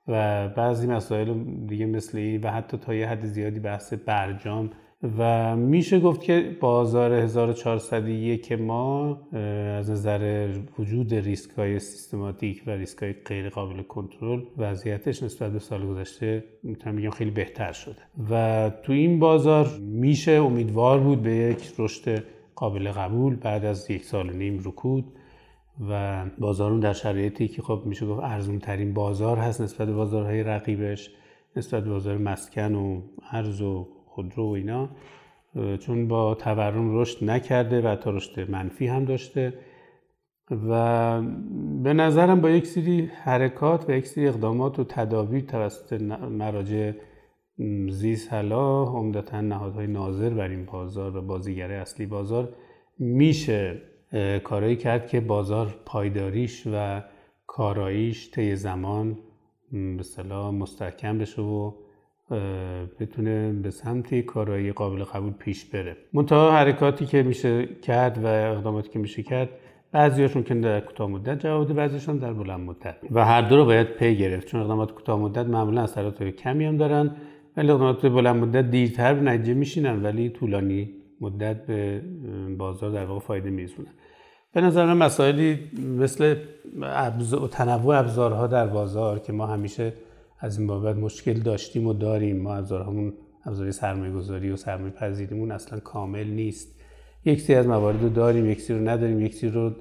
و 0.08 0.48
بعضی 0.48 0.86
مسائل 0.86 1.44
دیگه 1.66 1.86
مثل 1.86 2.18
این 2.18 2.40
و 2.40 2.50
حتی 2.50 2.76
تا 2.76 2.94
یه 2.94 3.08
حد 3.08 3.26
زیادی 3.26 3.60
بحث 3.60 3.92
برجام. 3.92 4.70
و 5.18 5.56
میشه 5.56 6.00
گفت 6.00 6.22
که 6.22 6.56
بازار 6.60 7.12
1401 7.12 8.52
ما 8.52 9.20
از 9.78 9.90
نظر 9.90 10.48
وجود 10.78 11.14
ریسک 11.14 11.50
های 11.50 11.78
سیستماتیک 11.78 12.62
و 12.66 12.70
ریسک 12.70 13.02
های 13.02 13.12
غیر 13.12 13.48
قابل 13.48 13.82
کنترل 13.82 14.42
وضعیتش 14.58 15.22
نسبت 15.22 15.52
به 15.52 15.58
سال 15.58 15.86
گذشته 15.86 16.44
می‌تونم 16.62 16.96
بگم 16.96 17.10
خیلی 17.10 17.30
بهتر 17.30 17.72
شده. 17.72 17.96
و 18.30 18.70
تو 18.82 18.92
این 18.92 19.18
بازار 19.18 19.68
میشه 19.80 20.32
امیدوار 20.32 21.00
بود 21.00 21.22
به 21.22 21.36
یک 21.36 21.72
رشد 21.78 22.24
قابل 22.54 22.90
قبول 22.90 23.36
بعد 23.36 23.64
از 23.64 23.90
یک 23.90 24.04
سال 24.04 24.30
و 24.30 24.32
نیم 24.32 24.62
رکود. 24.64 25.04
و 25.90 26.24
بازارون 26.38 26.80
در 26.80 26.92
شرایطی 26.92 27.48
که 27.48 27.62
خب 27.62 27.82
میشه 27.84 28.06
گفت 28.06 28.22
ارزون 28.22 28.58
ترین 28.58 28.94
بازار 28.94 29.38
هست 29.38 29.60
نسبت 29.60 29.86
به 29.86 29.94
بازارهای 29.94 30.42
رقیبش 30.42 31.10
نسبت 31.56 31.84
به 31.84 31.90
بازار 31.90 32.18
مسکن 32.18 32.74
و 32.74 33.02
ارز 33.30 33.60
و 33.60 33.88
خودرو 34.06 34.48
و 34.48 34.52
اینا 34.52 34.88
چون 35.80 36.08
با 36.08 36.34
تورم 36.34 36.98
رشد 37.00 37.24
نکرده 37.24 37.80
و 37.80 37.96
تا 37.96 38.10
رشد 38.10 38.50
منفی 38.50 38.86
هم 38.86 39.04
داشته. 39.04 39.54
و 40.50 41.22
به 41.82 41.92
نظرم 41.92 42.40
با 42.40 42.50
یک 42.50 42.66
سری 42.66 43.10
حرکات 43.22 43.88
و 43.88 43.92
یک 43.92 44.06
سری 44.06 44.28
اقدامات 44.28 44.78
و 44.78 44.84
تدابیر 44.84 45.44
توسط 45.44 46.02
مراجع 46.30 46.92
زیست 47.90 48.32
حالا 48.32 48.84
عمدتا 48.84 49.40
نهادهای 49.40 49.86
ناظر 49.86 50.30
بر 50.30 50.48
این 50.48 50.64
بازار 50.64 51.16
و 51.16 51.22
بازیگر 51.22 51.72
اصلی 51.72 52.06
بازار 52.06 52.54
میشه 52.98 53.82
کارایی 54.44 54.76
کرد 54.76 55.06
که 55.06 55.20
بازار 55.20 55.74
پایداریش 55.86 56.66
و 56.72 57.02
کاراییش 57.46 58.30
طی 58.30 58.56
زمان 58.56 59.18
به 59.72 60.24
مستحکم 60.50 61.18
بشه 61.18 61.42
و 61.42 61.72
بتونه 63.00 63.52
به 63.52 63.70
سمت 63.70 64.20
کارایی 64.20 64.72
قابل 64.72 65.04
قبول 65.04 65.32
پیش 65.32 65.64
بره. 65.64 65.96
منتها 66.12 66.50
حرکاتی 66.50 67.06
که 67.06 67.22
میشه 67.22 67.66
کرد 67.66 68.24
و 68.24 68.26
اقداماتی 68.26 68.90
که 68.90 68.98
میشه 68.98 69.22
کرد 69.22 69.48
بعضیاشون 69.92 70.42
که 70.42 70.54
در 70.54 70.80
کوتاه 70.80 71.10
مدت 71.10 71.40
جواب 71.40 71.72
بعضیشون 71.72 72.16
در 72.18 72.32
بلند 72.32 72.60
مدت. 72.60 72.96
و 73.10 73.24
هر 73.24 73.42
دو 73.42 73.56
رو 73.56 73.64
باید 73.64 73.86
پی 73.86 74.16
گرفت. 74.16 74.46
چون 74.46 74.60
اقدامات 74.60 74.92
کوتاه 74.92 75.20
مدت 75.20 75.46
معمولا 75.46 75.82
اثرات 75.82 76.22
کمی 76.22 76.64
هم 76.64 76.76
دارن 76.76 77.16
ولی 77.56 77.70
اقدامات 77.70 78.06
بلند 78.06 78.36
مدت 78.36 78.70
دیرتر 78.70 79.14
به 79.14 79.20
نتیجه 79.20 79.54
میشینن 79.54 80.02
ولی 80.02 80.28
طولانی 80.28 80.90
مدت 81.20 81.66
به 81.66 82.02
بازار 82.58 82.90
در 82.90 83.04
واقع 83.04 83.20
فایده 83.20 83.50
میرسونن 83.50 83.88
به 84.54 84.60
نظر 84.60 84.94
مسائلی 84.94 85.58
مثل 85.98 86.36
ابزار، 86.82 87.48
تنوع 87.48 87.98
ابزارها 87.98 88.46
در 88.46 88.66
بازار 88.66 89.18
که 89.18 89.32
ما 89.32 89.46
همیشه 89.46 89.92
از 90.40 90.58
این 90.58 90.66
بابت 90.66 90.96
مشکل 90.96 91.32
داشتیم 91.32 91.86
و 91.86 91.92
داریم. 91.92 92.42
ما 92.42 92.54
ابزارهامون 92.54 93.12
ابزاری 93.46 93.72
سرمایه 93.72 94.12
گذاری 94.12 94.50
و 94.50 94.56
سرمایه 94.56 94.92
پذیریمون 94.92 95.50
اصلا 95.50 95.78
کامل 95.78 96.26
نیست. 96.26 96.80
یک 97.24 97.40
سری 97.40 97.56
از 97.56 97.66
موارد 97.66 98.02
رو 98.02 98.08
داریم 98.08 98.50
یک 98.50 98.60
سری 98.60 98.78
رو 98.78 98.88
نداریم 98.88 99.20
یک 99.20 99.34
سری 99.34 99.50
رو 99.50 99.72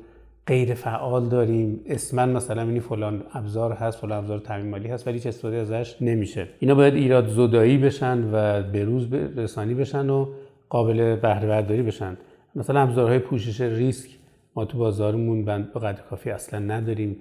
غیر 0.47 0.73
فعال 0.73 1.29
داریم. 1.29 1.79
اسمن 1.85 2.29
مثلا 2.29 2.61
اینی 2.61 2.79
فلان 2.79 3.23
ابزار 3.33 3.71
هست 3.71 3.97
فلان 3.97 4.17
ابزار 4.17 4.39
تامین 4.39 4.69
مالی 4.69 4.87
هست 4.87 5.07
ولی 5.07 5.15
هیچ 5.15 5.27
استفاده 5.27 5.55
ازش 5.55 5.95
نمیشه. 6.01 6.47
اینا 6.59 6.75
باید 6.75 6.93
ایراد 6.93 7.27
زدایی 7.27 7.77
بشن 7.77 8.29
و 8.31 8.63
به 8.63 8.83
روز 8.83 9.13
رسانی 9.13 9.73
بشن 9.73 10.09
و 10.09 10.27
قابل 10.69 11.15
بهره 11.15 11.47
برداری 11.47 11.81
بشن. 11.81 12.17
مثلا 12.55 12.81
ابزارهای 12.81 13.19
پوشش 13.19 13.61
ریسک. 13.61 14.09
ما 14.55 14.65
تو 14.65 14.77
بازارمون 14.77 15.45
به 15.45 15.79
قدر 15.79 16.01
کافی 16.01 16.29
اصلا 16.29 16.59
نداریم. 16.59 17.15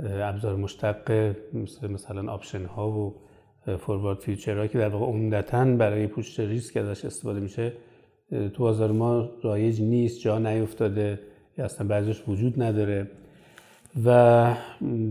ابزار 0.00 0.56
مشتق 0.56 1.34
مثل 1.54 1.90
مثلا 1.90 2.32
option 2.32 2.64
ها 2.64 2.90
و 2.90 3.14
forward 3.76 4.18
future 4.18 4.66
که 4.66 4.78
در 4.78 4.88
واقع 4.88 5.06
عمدتا 5.06 5.64
برای 5.64 6.06
پوشش 6.06 6.40
ریسک 6.40 6.76
ازش 6.76 7.04
استفاده 7.04 7.40
میشه 7.40 7.72
تو 8.30 8.62
بازار 8.62 8.92
ما 8.92 9.28
رایج 9.42 9.82
نیست 9.82 10.20
جا 10.20 10.38
نیفتاده 10.38 11.20
یا 11.58 11.64
اصلا 11.64 11.86
بعضیش 11.86 12.22
وجود 12.28 12.62
نداره. 12.62 13.10
و 14.04 14.54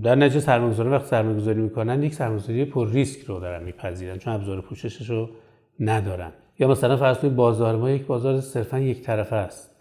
در 0.04 0.16
نتیجه 0.16 0.40
سرمایه‌گذاران 0.40 0.94
وقتی 0.94 1.08
سرمایه‌گذاری 1.08 1.62
می‌کنن 1.62 2.04
یک 2.04 2.14
سرمایه‌گذاری 2.14 2.66
پر 2.66 2.90
ریسک 2.90 3.22
رو 3.22 3.40
دارن 3.40 3.64
میپذیرن 3.64 4.18
چون 4.18 4.34
ابزار 4.34 4.62
پوششش 4.62 5.10
رو 5.10 5.30
ندارن. 5.80 6.32
یا 6.60 6.68
مثلا 6.68 6.98
فرض 6.98 7.18
کنید 7.18 7.36
بازار 7.36 7.76
ما 7.76 7.90
یک 7.90 8.06
بازار 8.06 8.42
صرفا 8.42 8.80
یک 8.80 9.02
طرفه 9.02 9.36
است. 9.36 9.75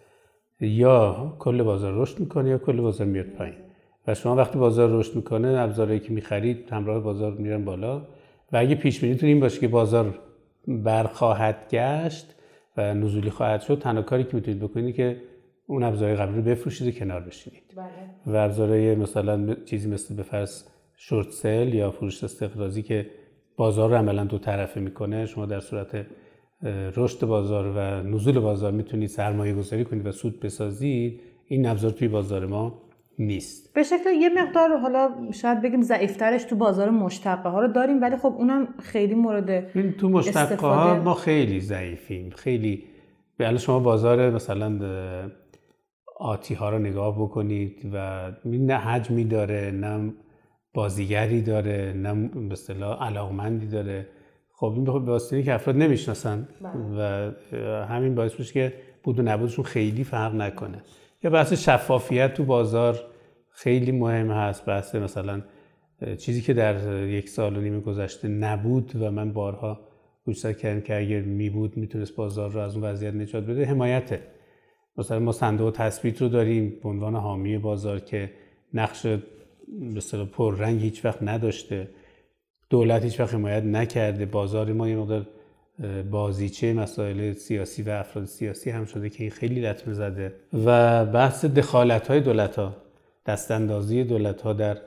یا 0.66 1.36
کل 1.38 1.62
بازار 1.62 1.92
رشد 1.96 2.20
می‌کنه 2.20 2.50
یا 2.50 2.58
کل 2.58 2.80
بازار 2.80 3.06
میاد 3.06 3.26
پایین. 3.26 3.54
و 4.06 4.14
شما 4.14 4.36
وقتی 4.36 4.58
بازار 4.58 4.98
رشد 4.98 5.16
می‌کنه 5.16 5.48
ابزارهایی 5.48 6.00
که 6.00 6.12
می‌خرید 6.12 6.68
همراه 6.70 7.02
بازار 7.02 7.32
میرن 7.32 7.64
بالا. 7.64 7.98
و 8.52 8.56
اگه 8.56 8.74
پیش 8.74 9.00
بینیتون 9.00 9.28
این 9.28 9.40
باشه 9.40 9.60
که 9.60 9.68
بازار 9.68 10.18
برخواهد 10.68 11.56
گشت 11.70 12.34
و 12.76 12.94
نزولی 12.94 13.30
خواهد 13.30 13.60
شد 13.60 13.78
تنها 13.78 14.02
کاری 14.02 14.24
که 14.24 14.30
می‌تونید 14.36 14.60
بکنید 14.60 14.94
که 14.94 15.16
اون 15.66 15.82
ابزارهای 15.82 16.16
قبلی 16.16 16.36
رو 16.36 16.42
بفروشید 16.42 16.88
و 16.88 16.90
کنار 16.90 17.20
بشینید. 17.20 17.62
بله. 17.76 18.34
و 18.34 18.36
ابزارهای 18.36 18.94
مثلا 18.94 19.54
چیزی 19.64 19.90
مثل 19.90 20.14
به 20.14 20.22
فرض 20.22 20.62
شورت 20.96 21.30
سل 21.30 21.74
یا 21.74 21.90
فروش 21.90 22.24
استقراضی 22.24 22.82
که 22.82 23.06
بازار 23.56 23.90
رو 23.90 23.96
عملا 23.96 24.24
دو 24.24 24.38
طرفه 24.38 24.80
می‌کنه 24.80 25.26
شما 25.26 25.46
در 25.46 25.60
صورت 25.60 26.06
رشد 26.96 27.26
بازار 27.26 27.72
و 27.76 28.02
نزول 28.02 28.40
بازار 28.40 28.72
می‌تونید 28.72 29.08
سرمایه 29.08 29.54
گذاری 29.54 29.84
کنید 29.84 30.06
و 30.06 30.12
سود 30.12 30.40
بسازید 30.40 31.20
این 31.46 31.66
ابزار 31.66 31.90
توی 31.90 32.08
بازار 32.08 32.46
ما 32.46 32.82
نیست. 33.18 33.74
به 33.74 33.82
شکل 33.82 34.10
یه 34.20 34.28
مقدار 34.28 34.78
حالا 34.78 35.10
شاید 35.32 35.62
بگیم 35.62 35.82
ضعیفترش 35.82 36.44
تو 36.44 36.56
بازار 36.56 36.90
مشتقه 36.90 37.48
ها 37.48 37.60
رو 37.60 37.68
داریم 37.68 38.02
ولی 38.02 38.16
خب 38.16 38.34
اونم 38.38 38.68
خیلی 38.82 39.14
مورد 39.14 39.50
این 39.50 39.92
تو 39.92 40.08
مشتقه 40.08 40.66
ها 40.66 41.02
ما 41.02 41.14
خیلی 41.14 41.60
ضعیفیم. 41.60 42.30
خیلی 42.30 42.84
به 43.36 43.56
شما 43.56 43.78
بازار 43.78 44.30
مثلا 44.30 44.78
آتی 46.16 46.54
ها 46.54 46.70
رو 46.70 46.78
نگاه 46.78 47.18
بکنید 47.18 47.90
و 47.92 48.30
نه 48.44 48.74
حجمی 48.74 49.24
داره 49.24 49.70
نه 49.70 50.12
بازیگری 50.74 51.42
داره 51.42 51.92
نه 51.96 52.30
به 52.48 52.84
علاقمندی 52.84 53.66
داره. 53.66 54.06
خب 54.56 54.72
این 54.74 54.84
به 54.84 54.92
واسطه 54.92 55.42
که 55.42 55.54
افراد 55.54 55.76
نمی‌شناسن 55.76 56.48
و 56.98 57.30
همین 57.84 58.14
باعث 58.14 58.38
میشه 58.38 58.52
که 58.52 58.74
بود 59.02 59.18
و 59.18 59.22
نبودشون 59.22 59.64
خیلی 59.64 60.04
فرق 60.04 60.34
نکنه. 60.34 60.82
یا 61.22 61.30
بحث 61.30 61.52
شفافیت 61.52 62.34
تو 62.34 62.44
بازار 62.44 63.00
خیلی 63.50 63.92
مهم 63.92 64.30
هست. 64.30 64.66
بحث 64.66 64.94
مثلا 64.94 65.42
چیزی 66.18 66.40
که 66.40 66.54
در 66.54 67.04
یک 67.06 67.28
سال 67.28 67.56
و 67.56 67.60
نیم 67.60 67.80
گذشته 67.80 68.28
نبود 68.28 68.92
و 69.00 69.10
من 69.10 69.32
بارها 69.32 69.80
گوشتر 70.24 70.52
کردم 70.52 70.80
که 70.80 70.98
اگر 70.98 71.20
می 71.20 71.50
بود 71.50 71.76
می‌تونست 71.76 72.16
بازار 72.16 72.50
رو 72.50 72.60
از 72.60 72.76
اون 72.76 72.84
وضعیت 72.84 73.14
نجات 73.14 73.44
بده 73.44 73.64
حمایته. 73.64 74.20
مثلا 74.96 75.18
ما 75.18 75.32
صندوق 75.32 75.72
تثبیت 75.76 76.22
رو 76.22 76.28
داریم 76.28 76.78
به 76.82 76.88
عنوان 76.88 77.14
حامی 77.16 77.58
بازار 77.58 78.00
که 78.00 78.30
نقش 78.74 79.06
به 79.06 80.24
پررنگ 80.32 80.80
هیچ 80.80 81.04
وقت 81.04 81.22
نداشته. 81.22 81.88
دولت 82.70 83.04
هیچ 83.04 83.20
وقت 83.20 83.34
حمایت 83.34 83.62
نکرده. 83.62 84.26
بازار 84.26 84.72
ما 84.72 84.88
یه 84.88 84.96
مقدار 84.96 85.26
بازیچه 86.10 86.72
مسائل 86.72 87.32
سیاسی 87.32 87.82
و 87.82 87.90
افراد 87.90 88.24
سیاسی 88.24 88.70
هم 88.70 88.84
شده 88.84 89.10
که 89.10 89.22
این 89.22 89.30
خیلی 89.30 89.60
لطمه 89.60 89.94
زده. 89.94 90.34
و 90.64 91.04
بحث 91.04 91.44
دخالت 91.44 92.08
های 92.08 92.20
دولت 92.20 92.56
ها 92.56 92.76
دستاندازی 93.26 94.04
دولت 94.04 94.42
ها 94.42 94.52
در 94.52 94.78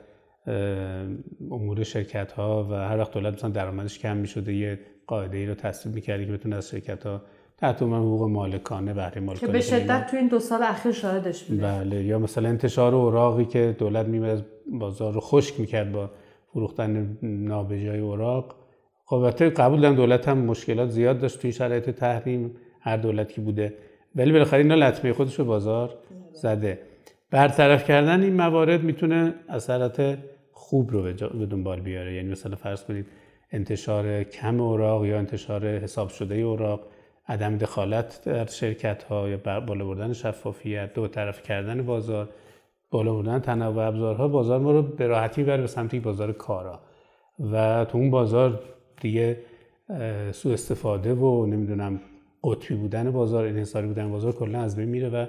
امور 1.50 1.82
شرکت 1.82 2.32
ها 2.32 2.68
و 2.70 2.74
هر 2.74 2.98
وقت 2.98 3.12
دولت 3.12 3.34
مثلا 3.34 3.50
درآمدش 3.50 3.98
کم 3.98 4.16
می 4.16 4.26
شده 4.26 4.54
یه 4.54 4.78
قاعده 5.06 5.38
ای 5.38 5.46
رو 5.46 5.54
تصویب 5.54 5.94
می‌کردی 5.94 6.26
که 6.26 6.32
بتونه 6.32 6.56
از 6.56 6.68
شرکت 6.68 7.06
ها 7.06 7.22
تحت 7.56 7.82
عنوان 7.82 8.00
حقوق 8.00 8.28
مالکانه 8.28 8.94
بهره 8.94 9.20
مالکانه 9.20 9.52
که 9.52 9.58
به 9.58 9.60
شدت 9.60 10.06
تو 10.10 10.16
این 10.16 10.28
دو 10.28 10.38
سال 10.38 10.62
اخیر 10.62 10.92
شاهدش 10.92 11.44
بوده. 11.44 11.62
بله 11.62 12.04
یا 12.04 12.18
مثلا 12.18 12.48
انتشار 12.48 12.94
اوراقی 12.94 13.44
که 13.44 13.76
دولت 13.78 14.06
میمد 14.06 14.46
بازار 14.72 15.12
رو 15.12 15.20
خشک 15.20 15.60
می‌کرد 15.60 15.92
با 15.92 16.10
فروختن 16.52 17.18
نابجای 17.22 17.98
اوراق. 17.98 18.54
خب 19.04 19.16
البته 19.16 19.50
قبول 19.50 19.80
دارم 19.80 19.94
دولت 19.94 20.28
هم 20.28 20.38
مشکلات 20.38 20.88
زیاد 20.88 21.18
داشت 21.18 21.40
توی 21.40 21.52
شرایط 21.52 21.90
تحریم 21.90 22.56
هر 22.80 22.96
دولتی 22.96 23.40
بوده. 23.40 23.74
ولی 24.16 24.32
بالاخره 24.32 24.58
اینا 24.58 24.74
لطمه 24.74 25.12
خودش 25.12 25.36
به 25.36 25.42
بازار 25.44 25.94
زده. 26.32 26.78
برطرف 27.30 27.84
کردن 27.84 28.22
این 28.22 28.36
موارد 28.36 28.82
می‌تونه 28.82 29.34
اثرات 29.48 30.18
خوب 30.52 30.90
رو 30.90 31.02
به 31.02 31.46
دنبال 31.46 31.80
بیاره. 31.80 32.14
یعنی 32.14 32.30
مثلا 32.30 32.56
فرض 32.56 32.84
کنید 32.84 33.06
انتشار 33.52 34.22
کم 34.22 34.60
اوراق 34.60 35.04
یا 35.04 35.18
انتشار 35.18 35.78
حساب 35.78 36.08
شده 36.08 36.34
اوراق 36.34 36.80
عدم 37.28 37.56
دخالت 37.56 38.22
در 38.24 38.46
شرکت 38.46 39.02
ها 39.02 39.28
یا 39.28 39.36
بالا 39.36 39.84
بردن 39.84 40.12
شفافیت 40.12 40.94
دو 40.94 41.08
طرف 41.08 41.42
کردن 41.42 41.82
بازار. 41.82 42.28
بالا 42.90 43.14
بردن 43.14 43.38
تنوع 43.38 43.86
ابزارها 43.86 44.28
بازار 44.28 44.60
ما 44.60 44.72
رو 44.72 44.82
به 44.82 45.06
راحتی 45.06 45.44
بره 45.44 45.60
به 45.60 45.66
سمت 45.66 45.94
بازار 45.94 46.32
کارا. 46.32 46.80
و 47.52 47.84
تو 47.84 47.98
اون 47.98 48.10
بازار 48.10 48.60
دیگه 49.00 49.40
سوء 50.32 50.52
استفاده 50.52 51.14
و 51.14 51.46
نمی‌دونم 51.46 52.00
قطبی 52.44 52.74
بودن 52.74 53.10
بازار 53.10 53.46
انحصاری 53.46 53.86
بودن 53.86 54.10
بازار 54.10 54.32
کلا 54.32 54.60
از 54.60 54.76
بین 54.76 54.88
میره 54.88 55.08
و 55.08 55.26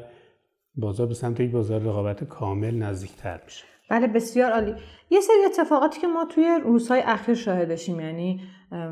بازار 0.75 1.07
به 1.07 1.13
سمت 1.13 1.39
یک 1.39 1.51
بازار 1.51 1.81
رقابت 1.81 2.23
کامل 2.23 2.75
نزدیکتر 2.75 3.39
میشه. 3.45 3.65
بله 3.89 4.07
بسیار 4.07 4.51
عالی. 4.51 4.75
یه 5.09 5.19
سری 5.21 5.45
اتفاقاتی 5.45 6.01
که 6.01 6.07
ما 6.07 6.25
توی 6.25 6.59
روزهای 6.63 7.01
اخیر 7.05 7.35
شاهدشیم 7.35 7.99
یعنی 7.99 8.41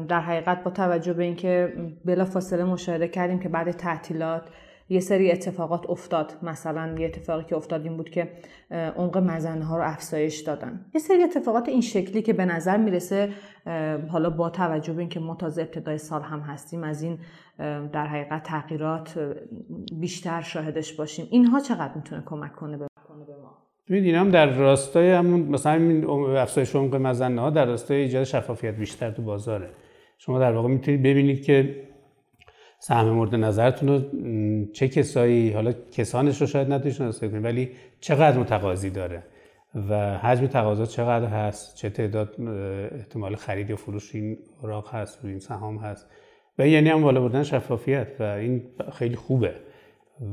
در 0.08 0.20
حقیقت 0.20 0.63
با 0.63 0.72
توجه 0.72 1.13
به 1.13 1.24
اینکه 1.24 1.74
بلا 2.06 2.26
فاصله 2.26 2.63
مشاهده 2.63 3.08
کردیم 3.08 3.39
که 3.39 3.50
بعد 3.50 3.72
تعطیلات 3.72 4.41
یه 4.89 5.00
سری 5.00 5.32
اتفاقات 5.32 5.89
افتاد. 5.89 6.34
مثلا 6.43 6.95
یه 7.00 7.06
اتفاقی 7.06 7.43
که 7.43 7.56
افتاد 7.56 7.84
این 7.84 7.97
بود 7.97 8.10
که 8.10 8.32
عمق 8.71 9.17
مزنه 9.17 9.65
ها 9.65 9.78
رو 9.78 9.84
افزایش 9.84 10.39
دادن. 10.39 10.86
یه 10.93 11.02
سری 11.02 11.23
اتفاقات 11.23 11.69
این 11.69 11.82
شکلی 11.82 12.21
که 12.21 12.34
به 12.34 12.45
نظر 12.45 12.78
می‌رسه 12.78 13.30
حالا 14.10 14.30
با 14.30 14.50
توجه 14.50 14.93
به 14.93 15.00
اینکه 15.00 15.19
ما 15.19 15.36
تازه 15.36 15.62
ابتدای 15.62 15.97
سال 15.97 16.21
هم 16.21 16.39
هستیم 16.39 16.84
از 16.84 17.02
این 17.02 17.17
در 17.93 18.08
حقیقت 18.08 18.43
تغییرات 18.43 19.36
بیشتر 20.00 20.41
شاهدش 20.41 20.93
باشیم. 20.93 21.28
اینها 21.32 21.60
چقدر 21.60 21.91
می‌تونه 21.95 22.23
کمک 22.26 22.56
کنه 22.56 22.78
به 22.78 22.88
ما؟ 23.43 23.58
ببینید 23.89 24.15
هم 24.15 24.32
در 24.32 24.45
راستای 24.45 25.12
همون 25.12 25.41
مثلا 25.41 25.73
این 25.73 26.06
افزایش 26.38 26.76
عمق 26.76 26.95
مزنه 26.95 27.41
ها 27.41 27.50
در 27.50 27.65
راستای 27.65 27.97
ایجاد 27.97 28.23
شفافیت 28.23 28.76
بیشتر 28.76 29.12
تو 29.12 29.21
بازاره. 29.21 29.69
شما 30.17 30.39
در 30.39 30.52
واقع 30.52 30.69
می‌تونید 30.69 31.04
ببینید 31.04 31.43
که 31.43 31.76
سهم 32.80 33.10
مورد 33.10 33.36
نظرتون 33.36 33.90
رو 33.90 34.02
چه 34.74 34.88
کسایی 34.88 35.52
حالا 35.52 35.74
کسانش 35.92 36.42
رو 36.42 36.48
شاید 36.48 36.74
نتونید 36.74 36.94
شناسایی 36.94 37.32
ولی 37.32 37.72
چقدر 38.00 38.38
متقاضی 38.38 38.90
داره 38.90 39.24
و 39.90 40.18
حجم 40.18 40.48
تقاضا 40.48 40.86
چقدر 40.86 41.26
هست 41.26 41.76
چه 41.76 41.90
تعداد 41.90 42.42
احتمال 42.92 43.36
خرید 43.36 43.70
یا 43.70 43.76
فروش 43.76 44.16
این 44.16 44.38
اوراق 44.62 44.96
هست 44.96 45.26
و 45.26 45.28
این 45.28 45.40
سهام 45.40 45.78
هست. 45.78 46.08
و 46.60 46.68
یعنی 46.68 46.90
هم 46.90 47.02
بالا 47.02 47.22
بردن 47.22 47.44
شفافیت 47.44 48.08
و 48.20 48.24
این 48.24 48.63
خیلی 48.94 49.16
خوبه. 49.16 49.56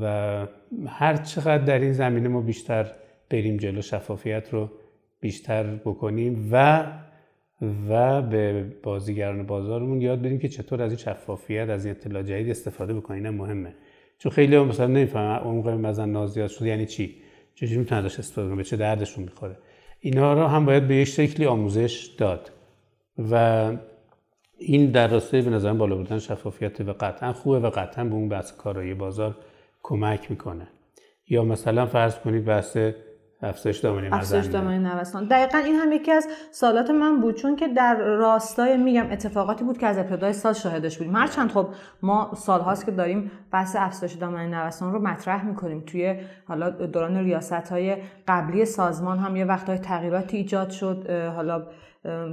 و 0.00 0.46
هر 0.86 1.16
چقدر 1.16 1.64
در 1.64 1.78
این 1.78 1.92
زمینه 1.92 2.28
ما 2.28 2.40
بیشتر 2.40 2.92
بریم 3.30 3.56
جلو 3.56 3.82
شفافیت 3.82 4.48
رو 4.52 4.70
بیشتر 5.20 5.62
بکنیم 5.62 6.48
و 6.52 6.86
و 7.88 8.22
به 8.22 8.66
بازیگران 8.82 9.46
بازارمون 9.46 10.00
یاد 10.00 10.22
بدیم 10.22 10.38
که 10.38 10.48
چطور 10.48 10.82
از 10.82 10.90
این 10.90 10.98
شفافیت 10.98 11.68
از 11.68 11.84
این 11.84 11.94
اطلاع 11.94 12.22
جدید 12.22 12.50
استفاده 12.50 12.94
بکنین 12.94 13.30
مهمه. 13.30 13.74
چون 14.18 14.32
خیلی 14.32 14.56
هم 14.56 14.66
مثلا 14.66 14.86
نمی‌فهمن 14.86 15.36
عمق 15.36 15.68
مزن 15.68 16.08
نازیاد 16.08 16.50
شده 16.50 16.68
یعنی 16.68 16.86
چی؟ 16.86 17.16
چجوری 17.54 17.78
می‌تونن 17.78 18.04
ازش 18.04 18.18
استفاده 18.18 18.48
کنن 18.48 18.56
به 18.56 18.64
چه 18.64 18.76
دردشون 18.76 19.24
می‌خوره؟ 19.24 19.58
اینا 20.00 20.34
رو 20.34 20.46
هم 20.46 20.66
باید 20.66 20.88
به 20.88 20.94
یک 20.96 21.08
شکلی 21.08 21.46
آموزش 21.46 22.14
داد. 22.18 22.50
و 23.30 23.72
این 24.58 24.90
در 24.90 25.08
راستای 25.08 25.42
به 25.42 25.50
نظرم 25.50 25.78
بالا 25.78 25.96
بردن 25.96 26.18
شفافیت 26.18 26.80
و 26.80 26.92
قطعا 26.92 27.32
خوبه 27.32 27.58
و 27.58 27.70
قطعا 27.70 28.04
به 28.04 28.14
اون 28.14 28.28
بحث 28.28 28.52
کارایی 28.52 28.94
بازار 28.94 29.36
کمک 29.82 30.30
می‌کنه. 30.30 30.68
یا 31.28 31.44
مثلا 31.44 31.86
فرض 31.86 32.18
کنید 32.18 32.44
بحث 32.44 32.76
افزایش 33.44 33.78
دامنه 33.78 34.14
افزایش 34.14 34.46
دامنه 34.46 34.94
نوسان 34.94 35.24
دقیقا 35.24 35.58
این 35.58 35.74
هم 35.74 35.92
یکی 35.92 36.12
از 36.12 36.28
سالات 36.50 36.90
من 36.90 37.20
بود 37.20 37.34
چون 37.34 37.56
که 37.56 37.68
در 37.68 37.94
راستای 37.94 38.76
میگم 38.76 39.10
اتفاقاتی 39.10 39.64
بود 39.64 39.78
که 39.78 39.86
از 39.86 39.98
ابتدای 39.98 40.32
سال 40.32 40.52
شاهدش 40.52 40.98
بودیم. 40.98 41.16
هرچند 41.16 41.50
خب 41.50 41.68
ما 42.02 42.32
سالهاست 42.36 42.86
که 42.86 42.90
داریم 42.90 43.30
بحث 43.50 43.76
افزایش 43.78 44.12
دامنه 44.12 44.64
نوسان 44.64 44.92
رو 44.92 45.02
مطرح 45.02 45.44
می‌کنیم. 45.44 45.80
توی 45.80 46.16
حالا 46.48 46.70
دوران 46.70 47.16
ریاست 47.16 47.52
های 47.52 47.96
قبلی 48.28 48.64
سازمان 48.64 49.18
هم 49.18 49.36
یه 49.36 49.44
وقتهای 49.44 49.78
تغییراتی 49.78 50.36
ایجاد 50.36 50.70
شد 50.70 51.10
حالا 51.36 51.66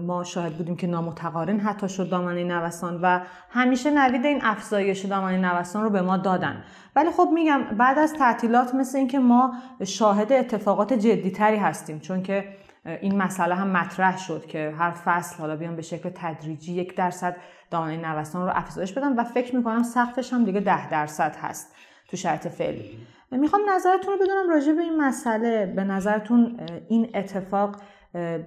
ما 0.06 0.24
شاهد 0.24 0.54
بودیم 0.54 0.76
که 0.76 0.88
نامتقارن 0.88 1.60
حتی 1.60 1.90
شد 1.90 2.10
دامنه 2.10 2.44
نوسان 2.44 3.00
و 3.02 3.20
همیشه 3.50 3.92
نوید 3.92 4.26
این 4.26 4.40
افزایش 4.44 5.06
دامنه 5.06 5.54
نوسان 5.54 5.84
رو 5.84 5.90
به 5.90 6.02
ما 6.02 6.18
دادن. 6.18 6.64
ولی 6.96 7.12
خب 7.12 7.30
میگم 7.34 7.62
بعد 7.78 8.00
از 8.00 8.14
تعطیلات 8.14 8.76
مثل 8.76 8.98
اینکه 8.98 9.20
ما 9.20 9.54
شاهد 9.84 10.34
اتفاقات 10.34 10.94
جدیتری 10.94 11.58
هستیم 11.58 12.00
چون 12.00 12.24
که 12.24 12.46
این 12.86 13.18
مسئله 13.18 13.56
هم 13.56 13.68
مطرح 13.68 14.18
شد 14.18 14.46
که 14.46 14.74
هر 14.80 14.92
فصل 14.92 15.38
حالا 15.38 15.56
بیان 15.56 15.76
به 15.76 15.82
شکل 15.82 16.10
تدریجی 16.16 16.74
یک 16.74 16.96
درصد 16.96 17.36
دامنه 17.72 17.98
نوسان 17.98 18.46
رو 18.46 18.52
افزایش 18.56 18.94
بدن 18.94 19.20
و 19.20 19.24
فکر 19.24 19.56
می‌کنم 19.56 19.84
سقفش 19.84 20.34
هم 20.34 20.46
دیگه 20.46 20.60
ده 20.60 20.90
درصد 20.90 21.36
هست 21.42 21.76
تو 22.08 22.18
شرط 22.18 22.48
فعلی. 22.48 22.98
می‌خوام 23.32 23.62
نظرتون 23.70 24.14
رو 24.14 24.20
بدونم 24.26 24.50
راجع 24.50 24.74
به 24.74 24.82
این 24.82 25.02
مسئله 25.02 25.74
به 25.76 25.84
نظرتون 25.84 26.60
این 26.88 27.10
اتفاق 27.14 27.76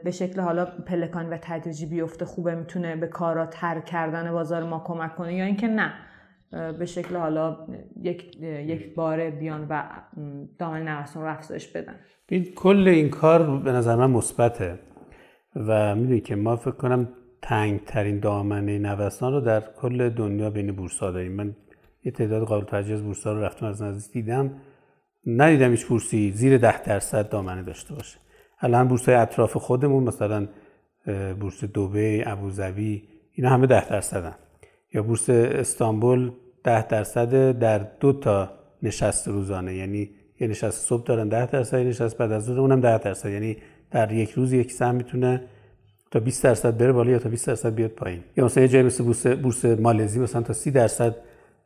به 0.05 0.11
شکل 0.11 0.41
حالا 0.41 0.65
پلکانی 0.65 1.29
و 1.29 1.39
تدریجی 1.43 1.87
بیفته 1.87 2.25
خوبه 2.25 2.55
می‌تونه 2.55 2.97
به 2.97 3.07
کارا 3.07 3.47
تر 3.47 3.81
کردن 3.81 4.33
بازار 4.33 4.65
ما 4.65 4.83
کمک 4.87 5.17
کنه 5.17 5.35
یا 5.35 5.45
اینکه 5.45 5.69
نه. 5.69 5.93
به 6.79 6.87
شکل 6.87 7.17
حالا 7.17 7.67
یک, 8.03 8.43
یک 8.43 8.95
بار 8.95 9.31
بیان 9.31 9.67
و 9.71 9.83
دامن 10.59 10.89
نوسان 10.89 11.23
رو 11.23 11.37
بدن. 11.75 11.95
کل 12.55 12.89
این 12.89 13.11
کار 13.11 13.59
به 13.59 13.73
نظر 13.73 13.97
من 13.97 14.11
مثبته 14.11 14.79
و 15.57 15.95
می‌دونی 15.95 16.21
که 16.21 16.37
ما 16.37 16.57
فکر 16.57 16.71
کنم 16.71 17.09
تنگ 17.43 17.85
ترین 17.85 18.21
دامنه 18.21 18.79
نوسان 18.79 19.33
رو 19.33 19.41
در 19.41 19.61
کل 19.61 20.09
دنیا 20.09 20.51
بین 20.51 20.73
بورسا 20.73 21.11
داریم. 21.11 21.33
من 21.33 21.57
یه 22.05 22.13
تعداد 22.13 22.47
قابل 22.47 22.65
توجه 22.65 22.95
از 22.95 23.03
بورسا 23.03 23.33
رو 23.33 23.41
رفتم 23.41 23.67
از 23.67 23.83
نزدیک 23.83 24.13
دیدم 24.13 24.51
ندیدم 25.27 25.71
هیچ 25.71 25.87
بورسی 25.87 26.31
زیر 26.31 26.59
ده 26.59 26.83
درصد 26.83 27.29
دامنه 27.29 27.63
داشته 27.63 27.95
باشه. 27.95 28.19
الان 28.65 28.89
بورس 28.89 29.09
های 29.09 29.15
اطراف 29.15 29.57
خودمون 29.57 30.05
مثلا 30.05 30.47
بورس 31.41 31.65
دوبه 31.65 32.25
ابوظبی 32.27 33.03
اینا 33.33 33.51
همه 33.51 33.67
ده 33.67 33.89
درصدن. 33.89 34.35
یا 34.95 35.03
بورس 35.03 35.31
استانبول 35.31 36.33
ده 36.65 36.87
درصد 36.87 37.59
در 37.59 37.79
دو 38.01 38.13
تا 38.13 38.51
نشست 38.83 39.29
روزانه. 39.29 39.75
یعنی 39.75 40.11
یه 40.41 40.47
نشست 40.47 40.89
صبح 40.89 41.05
دارن 41.05 41.29
ده 41.29 41.47
درصد 41.47 41.79
یه 41.79 41.85
نشست 41.85 42.19
بعد 42.19 42.33
از 42.33 42.49
اونم 42.49 42.81
ده 42.81 42.99
درصد. 42.99 43.31
یعنی 43.31 43.57
در 43.91 44.13
یک 44.13 44.31
روز 44.31 44.53
یک 44.53 44.73
سهم 44.73 44.95
می‌تونه 44.95 45.43
تا 46.11 46.21
20 46.21 46.45
درصد 46.45 46.77
بره 46.77 46.93
بالا 46.93 47.11
یا 47.11 47.19
تا 47.19 47.29
20 47.29 47.47
درصد 47.47 47.75
بیاد 47.75 47.91
پایین. 47.91 48.21
یا 48.37 48.45
مثلا 48.45 48.63
یه 48.63 48.69
جایی 48.69 48.85
مثل 48.85 49.05
بورس 49.05 49.27
بورس 49.27 49.65
مالزی 49.65 50.21
مثلا 50.21 50.43
تا 50.43 50.53
30 50.53 50.71
درصد 50.71 51.17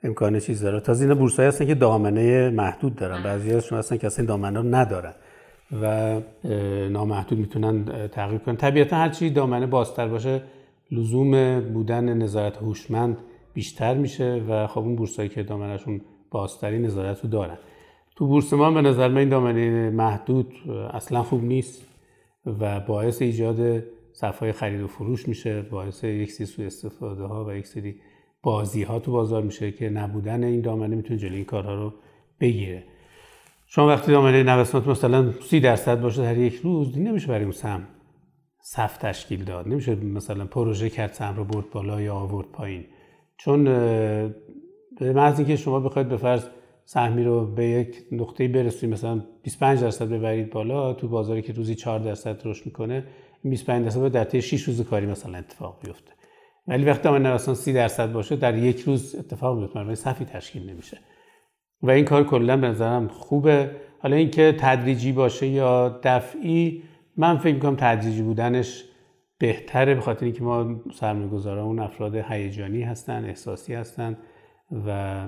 امکان 0.03 0.39
چیز 0.39 0.63
داره. 0.63 0.81
تازه 0.81 1.05
اینا 1.05 1.15
بورسایی 1.15 1.49
هستن 1.49 1.67
که 1.67 1.75
دامنه 1.75 2.51
محدود 2.51 2.97
دارن. 2.97 3.23
بعضی 3.23 3.53
هاشون 3.53 3.79
هستن 3.79 3.97
که 3.97 4.07
اصلا 4.07 4.25
دامنه 4.25 4.61
رو 4.61 4.75
ندارن. 4.75 5.15
و 5.73 6.21
نامحدود 6.91 7.39
می‌تونن 7.39 8.09
تغییر 8.09 8.39
کنن. 8.39 8.57
طبیعتا 8.57 8.97
هر 8.97 9.09
چی 9.09 9.31
دامنه 9.31 9.67
بازتر 9.67 10.09
باشه 10.09 10.43
لزوم 10.91 11.61
بودن 11.61 12.15
نظارت 12.15 12.57
هوشمند 12.57 13.19
بیشتر 13.55 13.95
میشه 13.95 14.45
و 14.49 14.67
خب 14.67 14.79
اون 14.79 14.97
بورسایی 14.97 15.29
که 15.29 15.43
دامنهشون 15.43 16.01
بازتری 16.31 16.79
نظارت 16.79 17.25
رو 17.25 17.31
دارن. 17.31 17.59
تو 18.17 18.27
بورس 18.27 18.53
ما 18.53 18.71
به 18.71 18.83
نظر 18.83 19.09
من 19.09 19.17
این 19.17 19.29
دامنه 19.29 19.91
محدود 19.91 20.53
اصلا 20.93 21.23
خوب 21.23 21.45
نیست 21.45 21.87
و 22.47 22.81
باعث 22.81 23.23
ایجاد 23.23 23.83
صفحه 24.13 24.53
خرید 24.53 24.81
و 24.81 24.87
فروش 24.87 25.29
میشه 25.29 25.63
باعث 25.63 26.05
یک 26.05 26.33
سری 26.33 26.47
سوء 26.47 26.67
استفاده 26.67 27.23
ها 27.23 27.45
و 27.45 27.53
یک 27.53 27.67
سری 27.67 28.01
بازی 28.43 28.83
ها 28.83 28.99
تو 28.99 29.13
بازار 29.13 29.43
میشه 29.43 29.73
که 29.73 29.91
نبودن 29.91 30.45
این 30.45 30.61
دامنه 30.61 30.97
می‌تونه 30.97 31.21
جلوی 31.21 31.37
این 31.37 31.45
کارها 31.45 31.75
رو 31.75 31.93
بگیره. 32.41 32.85
شما 33.71 33.89
وقتی 33.89 34.13
دامنه 34.13 34.43
نوسانات 34.43 34.89
مثلا 34.89 35.33
30 35.33 35.61
درصد 35.61 36.01
باشه 36.01 36.23
در 36.23 36.39
یک 36.39 36.55
روز 36.55 36.99
نمیشه 36.99 37.27
برای 37.27 37.43
اون 37.43 37.53
سهم 37.53 37.87
صف 38.61 38.97
تشکیل 38.97 39.45
داد. 39.45 39.69
نمیشه 39.69 39.95
مثلا 39.95 40.45
پروژه 40.45 40.91
کرد 40.91 41.13
سهم 41.13 41.37
رو 41.37 41.45
برد 41.45 41.71
بالا 41.71 42.01
یا 42.01 42.15
آورد 42.15 42.47
پایین. 42.47 42.85
چون 43.37 43.65
به 44.99 45.13
محض 45.13 45.39
اینکه 45.39 45.57
شما 45.57 45.81
بخواید 45.81 46.09
به 46.09 46.17
فرض 46.17 46.45
سهمی 46.85 47.25
رو 47.25 47.47
به 47.47 47.65
یک 47.65 47.97
نقطه 48.13 48.49
برسونید 48.49 48.95
مثلا 48.95 49.23
25 49.43 49.81
درصد 49.81 50.09
ببرید 50.09 50.51
بالا 50.51 50.93
تو 50.93 51.09
بازاری 51.09 51.43
که 51.43 51.53
روزی 51.53 51.75
4 51.75 51.99
درصد 51.99 52.41
رشد 52.45 52.67
می‌کنه 52.67 53.05
25 53.45 53.85
درصد 53.85 54.09
در 54.09 54.25
طی 54.25 54.43
6 54.43 54.63
روز 54.63 54.81
کاری 54.81 55.07
مثلا 55.07 55.39
اتفاق 55.39 55.81
بیفته. 55.85 56.13
ولی 56.69 56.85
وقتی 56.85 57.03
دامنه 57.03 57.31
نوسان 57.31 57.55
30 57.55 57.73
درصد 57.73 58.13
باشه 58.13 58.37
در 58.37 58.59
یک 58.59 58.81
روز 58.81 59.15
اتفاق 59.19 59.59
میفته 59.59 59.81
ولی 59.81 59.95
صفی 59.95 60.25
تشکیل 60.25 60.71
نمیشه. 60.71 60.99
و 61.83 61.91
این 61.91 62.05
کار 62.05 62.25
کلا 62.25 62.57
به 62.57 62.69
نظرم 62.69 63.09
خوبه. 63.09 63.71
حالا 63.99 64.17
اینکه 64.17 64.55
تدریجی 64.59 65.12
باشه 65.12 65.47
یا 65.47 66.01
دفعی 66.03 66.83
من 67.17 67.38
فکر 67.38 67.55
می‌کنم 67.55 67.77
تدریجی 67.77 68.23
بودنش 68.23 68.85
بهتره 69.38 69.95
به 69.95 70.01
خاطر 70.01 70.25
اینکه 70.25 70.43
ما 70.43 70.81
سرمایه‌گذاران 70.95 71.64
اون 71.64 71.79
افراد 71.79 72.14
هیجانی 72.14 72.83
هستن 72.83 73.25
احساسی 73.25 73.75
هستن 73.75 74.17
و 74.87 75.27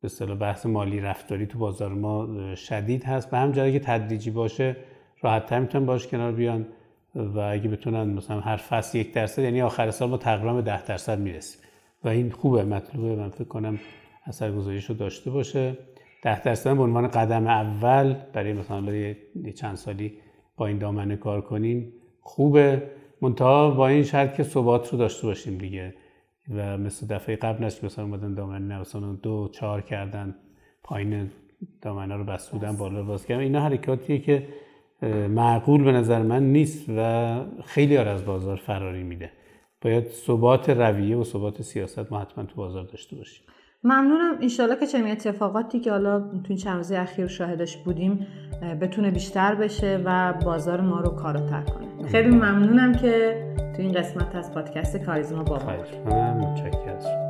به 0.00 0.06
اصطلاح 0.06 0.38
بحث 0.38 0.66
مالی 0.66 1.00
رفتاری 1.00 1.46
تو 1.46 1.58
بازار 1.58 1.88
ما 1.88 2.28
شدید 2.54 3.04
هست. 3.04 3.30
به 3.30 3.38
هم 3.38 3.52
جایی 3.52 3.72
که 3.72 3.78
تدریجی 3.78 4.30
باشه 4.30 4.76
راحت 5.22 5.46
تر 5.46 5.58
می‌تونن 5.60 5.86
باش 5.86 6.06
کنار 6.06 6.32
بیان 6.32 6.66
و 7.14 7.38
اگه 7.38 7.68
بتونن 7.68 8.04
مثلا 8.04 8.40
هر 8.40 8.56
فصل 8.56 8.98
یک 8.98 9.12
درصد 9.12 9.42
یعنی 9.42 9.62
آخر 9.62 9.90
سال 9.90 10.10
ما 10.10 10.16
تقریبا 10.16 10.54
به 10.54 10.62
ده 10.62 10.84
درصد 10.84 11.18
می‌رسیم. 11.18 11.60
و 12.04 12.08
این 12.08 12.30
خوبه 12.30 12.64
مطلوبه. 12.64 13.16
من 13.16 13.28
فکر 13.28 13.44
کنم 13.44 13.78
اثرگذاریش 14.30 14.84
رو 14.84 14.94
داشته 14.94 15.30
باشه. 15.30 15.78
ده 16.22 16.42
درصد 16.42 16.76
به 16.76 16.82
عنوان 16.82 17.08
قدم 17.08 17.46
اول 17.46 18.14
برای 18.32 18.52
مثلا 18.52 18.92
یه 18.92 19.52
چند 19.56 19.76
سالی 19.76 20.12
با 20.56 20.66
این 20.66 20.78
دامنه 20.78 21.16
کار 21.16 21.40
کنیم. 21.40 21.92
خوبه. 22.20 22.82
منتها 23.22 23.70
با 23.70 23.88
این 23.88 24.02
شرط 24.02 24.36
که 24.36 24.42
ثبات 24.42 24.92
رو 24.92 24.98
داشته 24.98 25.26
باشیم 25.26 25.58
دیگه. 25.58 25.94
و 26.54 26.78
مثل 26.78 27.06
دفعه 27.06 27.36
قبل 27.36 27.64
نشد 27.64 27.84
مثلا 27.84 28.04
اومدن 28.04 28.34
دامنه 28.34 28.80
مثلا 28.80 29.12
دو 29.12 29.48
چهار 29.52 29.80
کردن. 29.80 30.34
پایین 30.82 31.30
دامنه 31.82 32.14
رو 32.16 32.24
بسودن 32.24 32.76
بالا 32.76 33.02
باز 33.02 33.26
کردن. 33.26 33.40
اینا 33.40 33.60
حرکاتیه 33.60 34.18
که 34.18 34.48
معقول 35.28 35.84
به 35.84 35.92
نظر 35.92 36.22
من 36.22 36.52
نیست 36.52 36.84
و 36.96 37.40
خیلی 37.64 37.96
از 37.96 38.24
بازار 38.24 38.56
فراری 38.56 39.02
میده. 39.02 39.30
باید 39.82 40.06
ثبات 40.08 40.70
رویه 40.70 41.16
و 41.16 41.24
ثبات 41.24 41.62
سیاست 41.62 42.12
ما 42.12 42.18
حتما 42.18 42.44
تو 42.44 42.54
بازار 42.56 42.84
داشته 42.84 43.16
باشیم. 43.16 43.44
ممنونم. 43.84 44.34
انشالله 44.40 44.76
که 44.76 44.86
چنین 44.86 45.10
اتفاقاتی 45.10 45.80
که 45.80 45.90
حالا 45.90 46.20
تو 46.20 46.44
این 46.48 46.58
چند 46.58 46.92
اخیر 46.92 47.26
شاهدش 47.26 47.76
بودیم 47.76 48.26
بتونه 48.80 49.10
بیشتر 49.10 49.54
بشه 49.54 50.02
و 50.04 50.32
بازار 50.32 50.80
ما 50.80 51.00
رو 51.00 51.10
کاراتر 51.10 51.62
کنه. 51.62 52.08
خیلی 52.08 52.30
ممنونم 52.30 52.94
که 52.94 53.44
تو 53.76 53.82
این 53.82 53.92
قسمت 53.92 54.34
از 54.34 54.54
پادکست 54.54 54.96
کاریزما 54.96 55.42
با 55.42 55.58
ما 56.04 57.29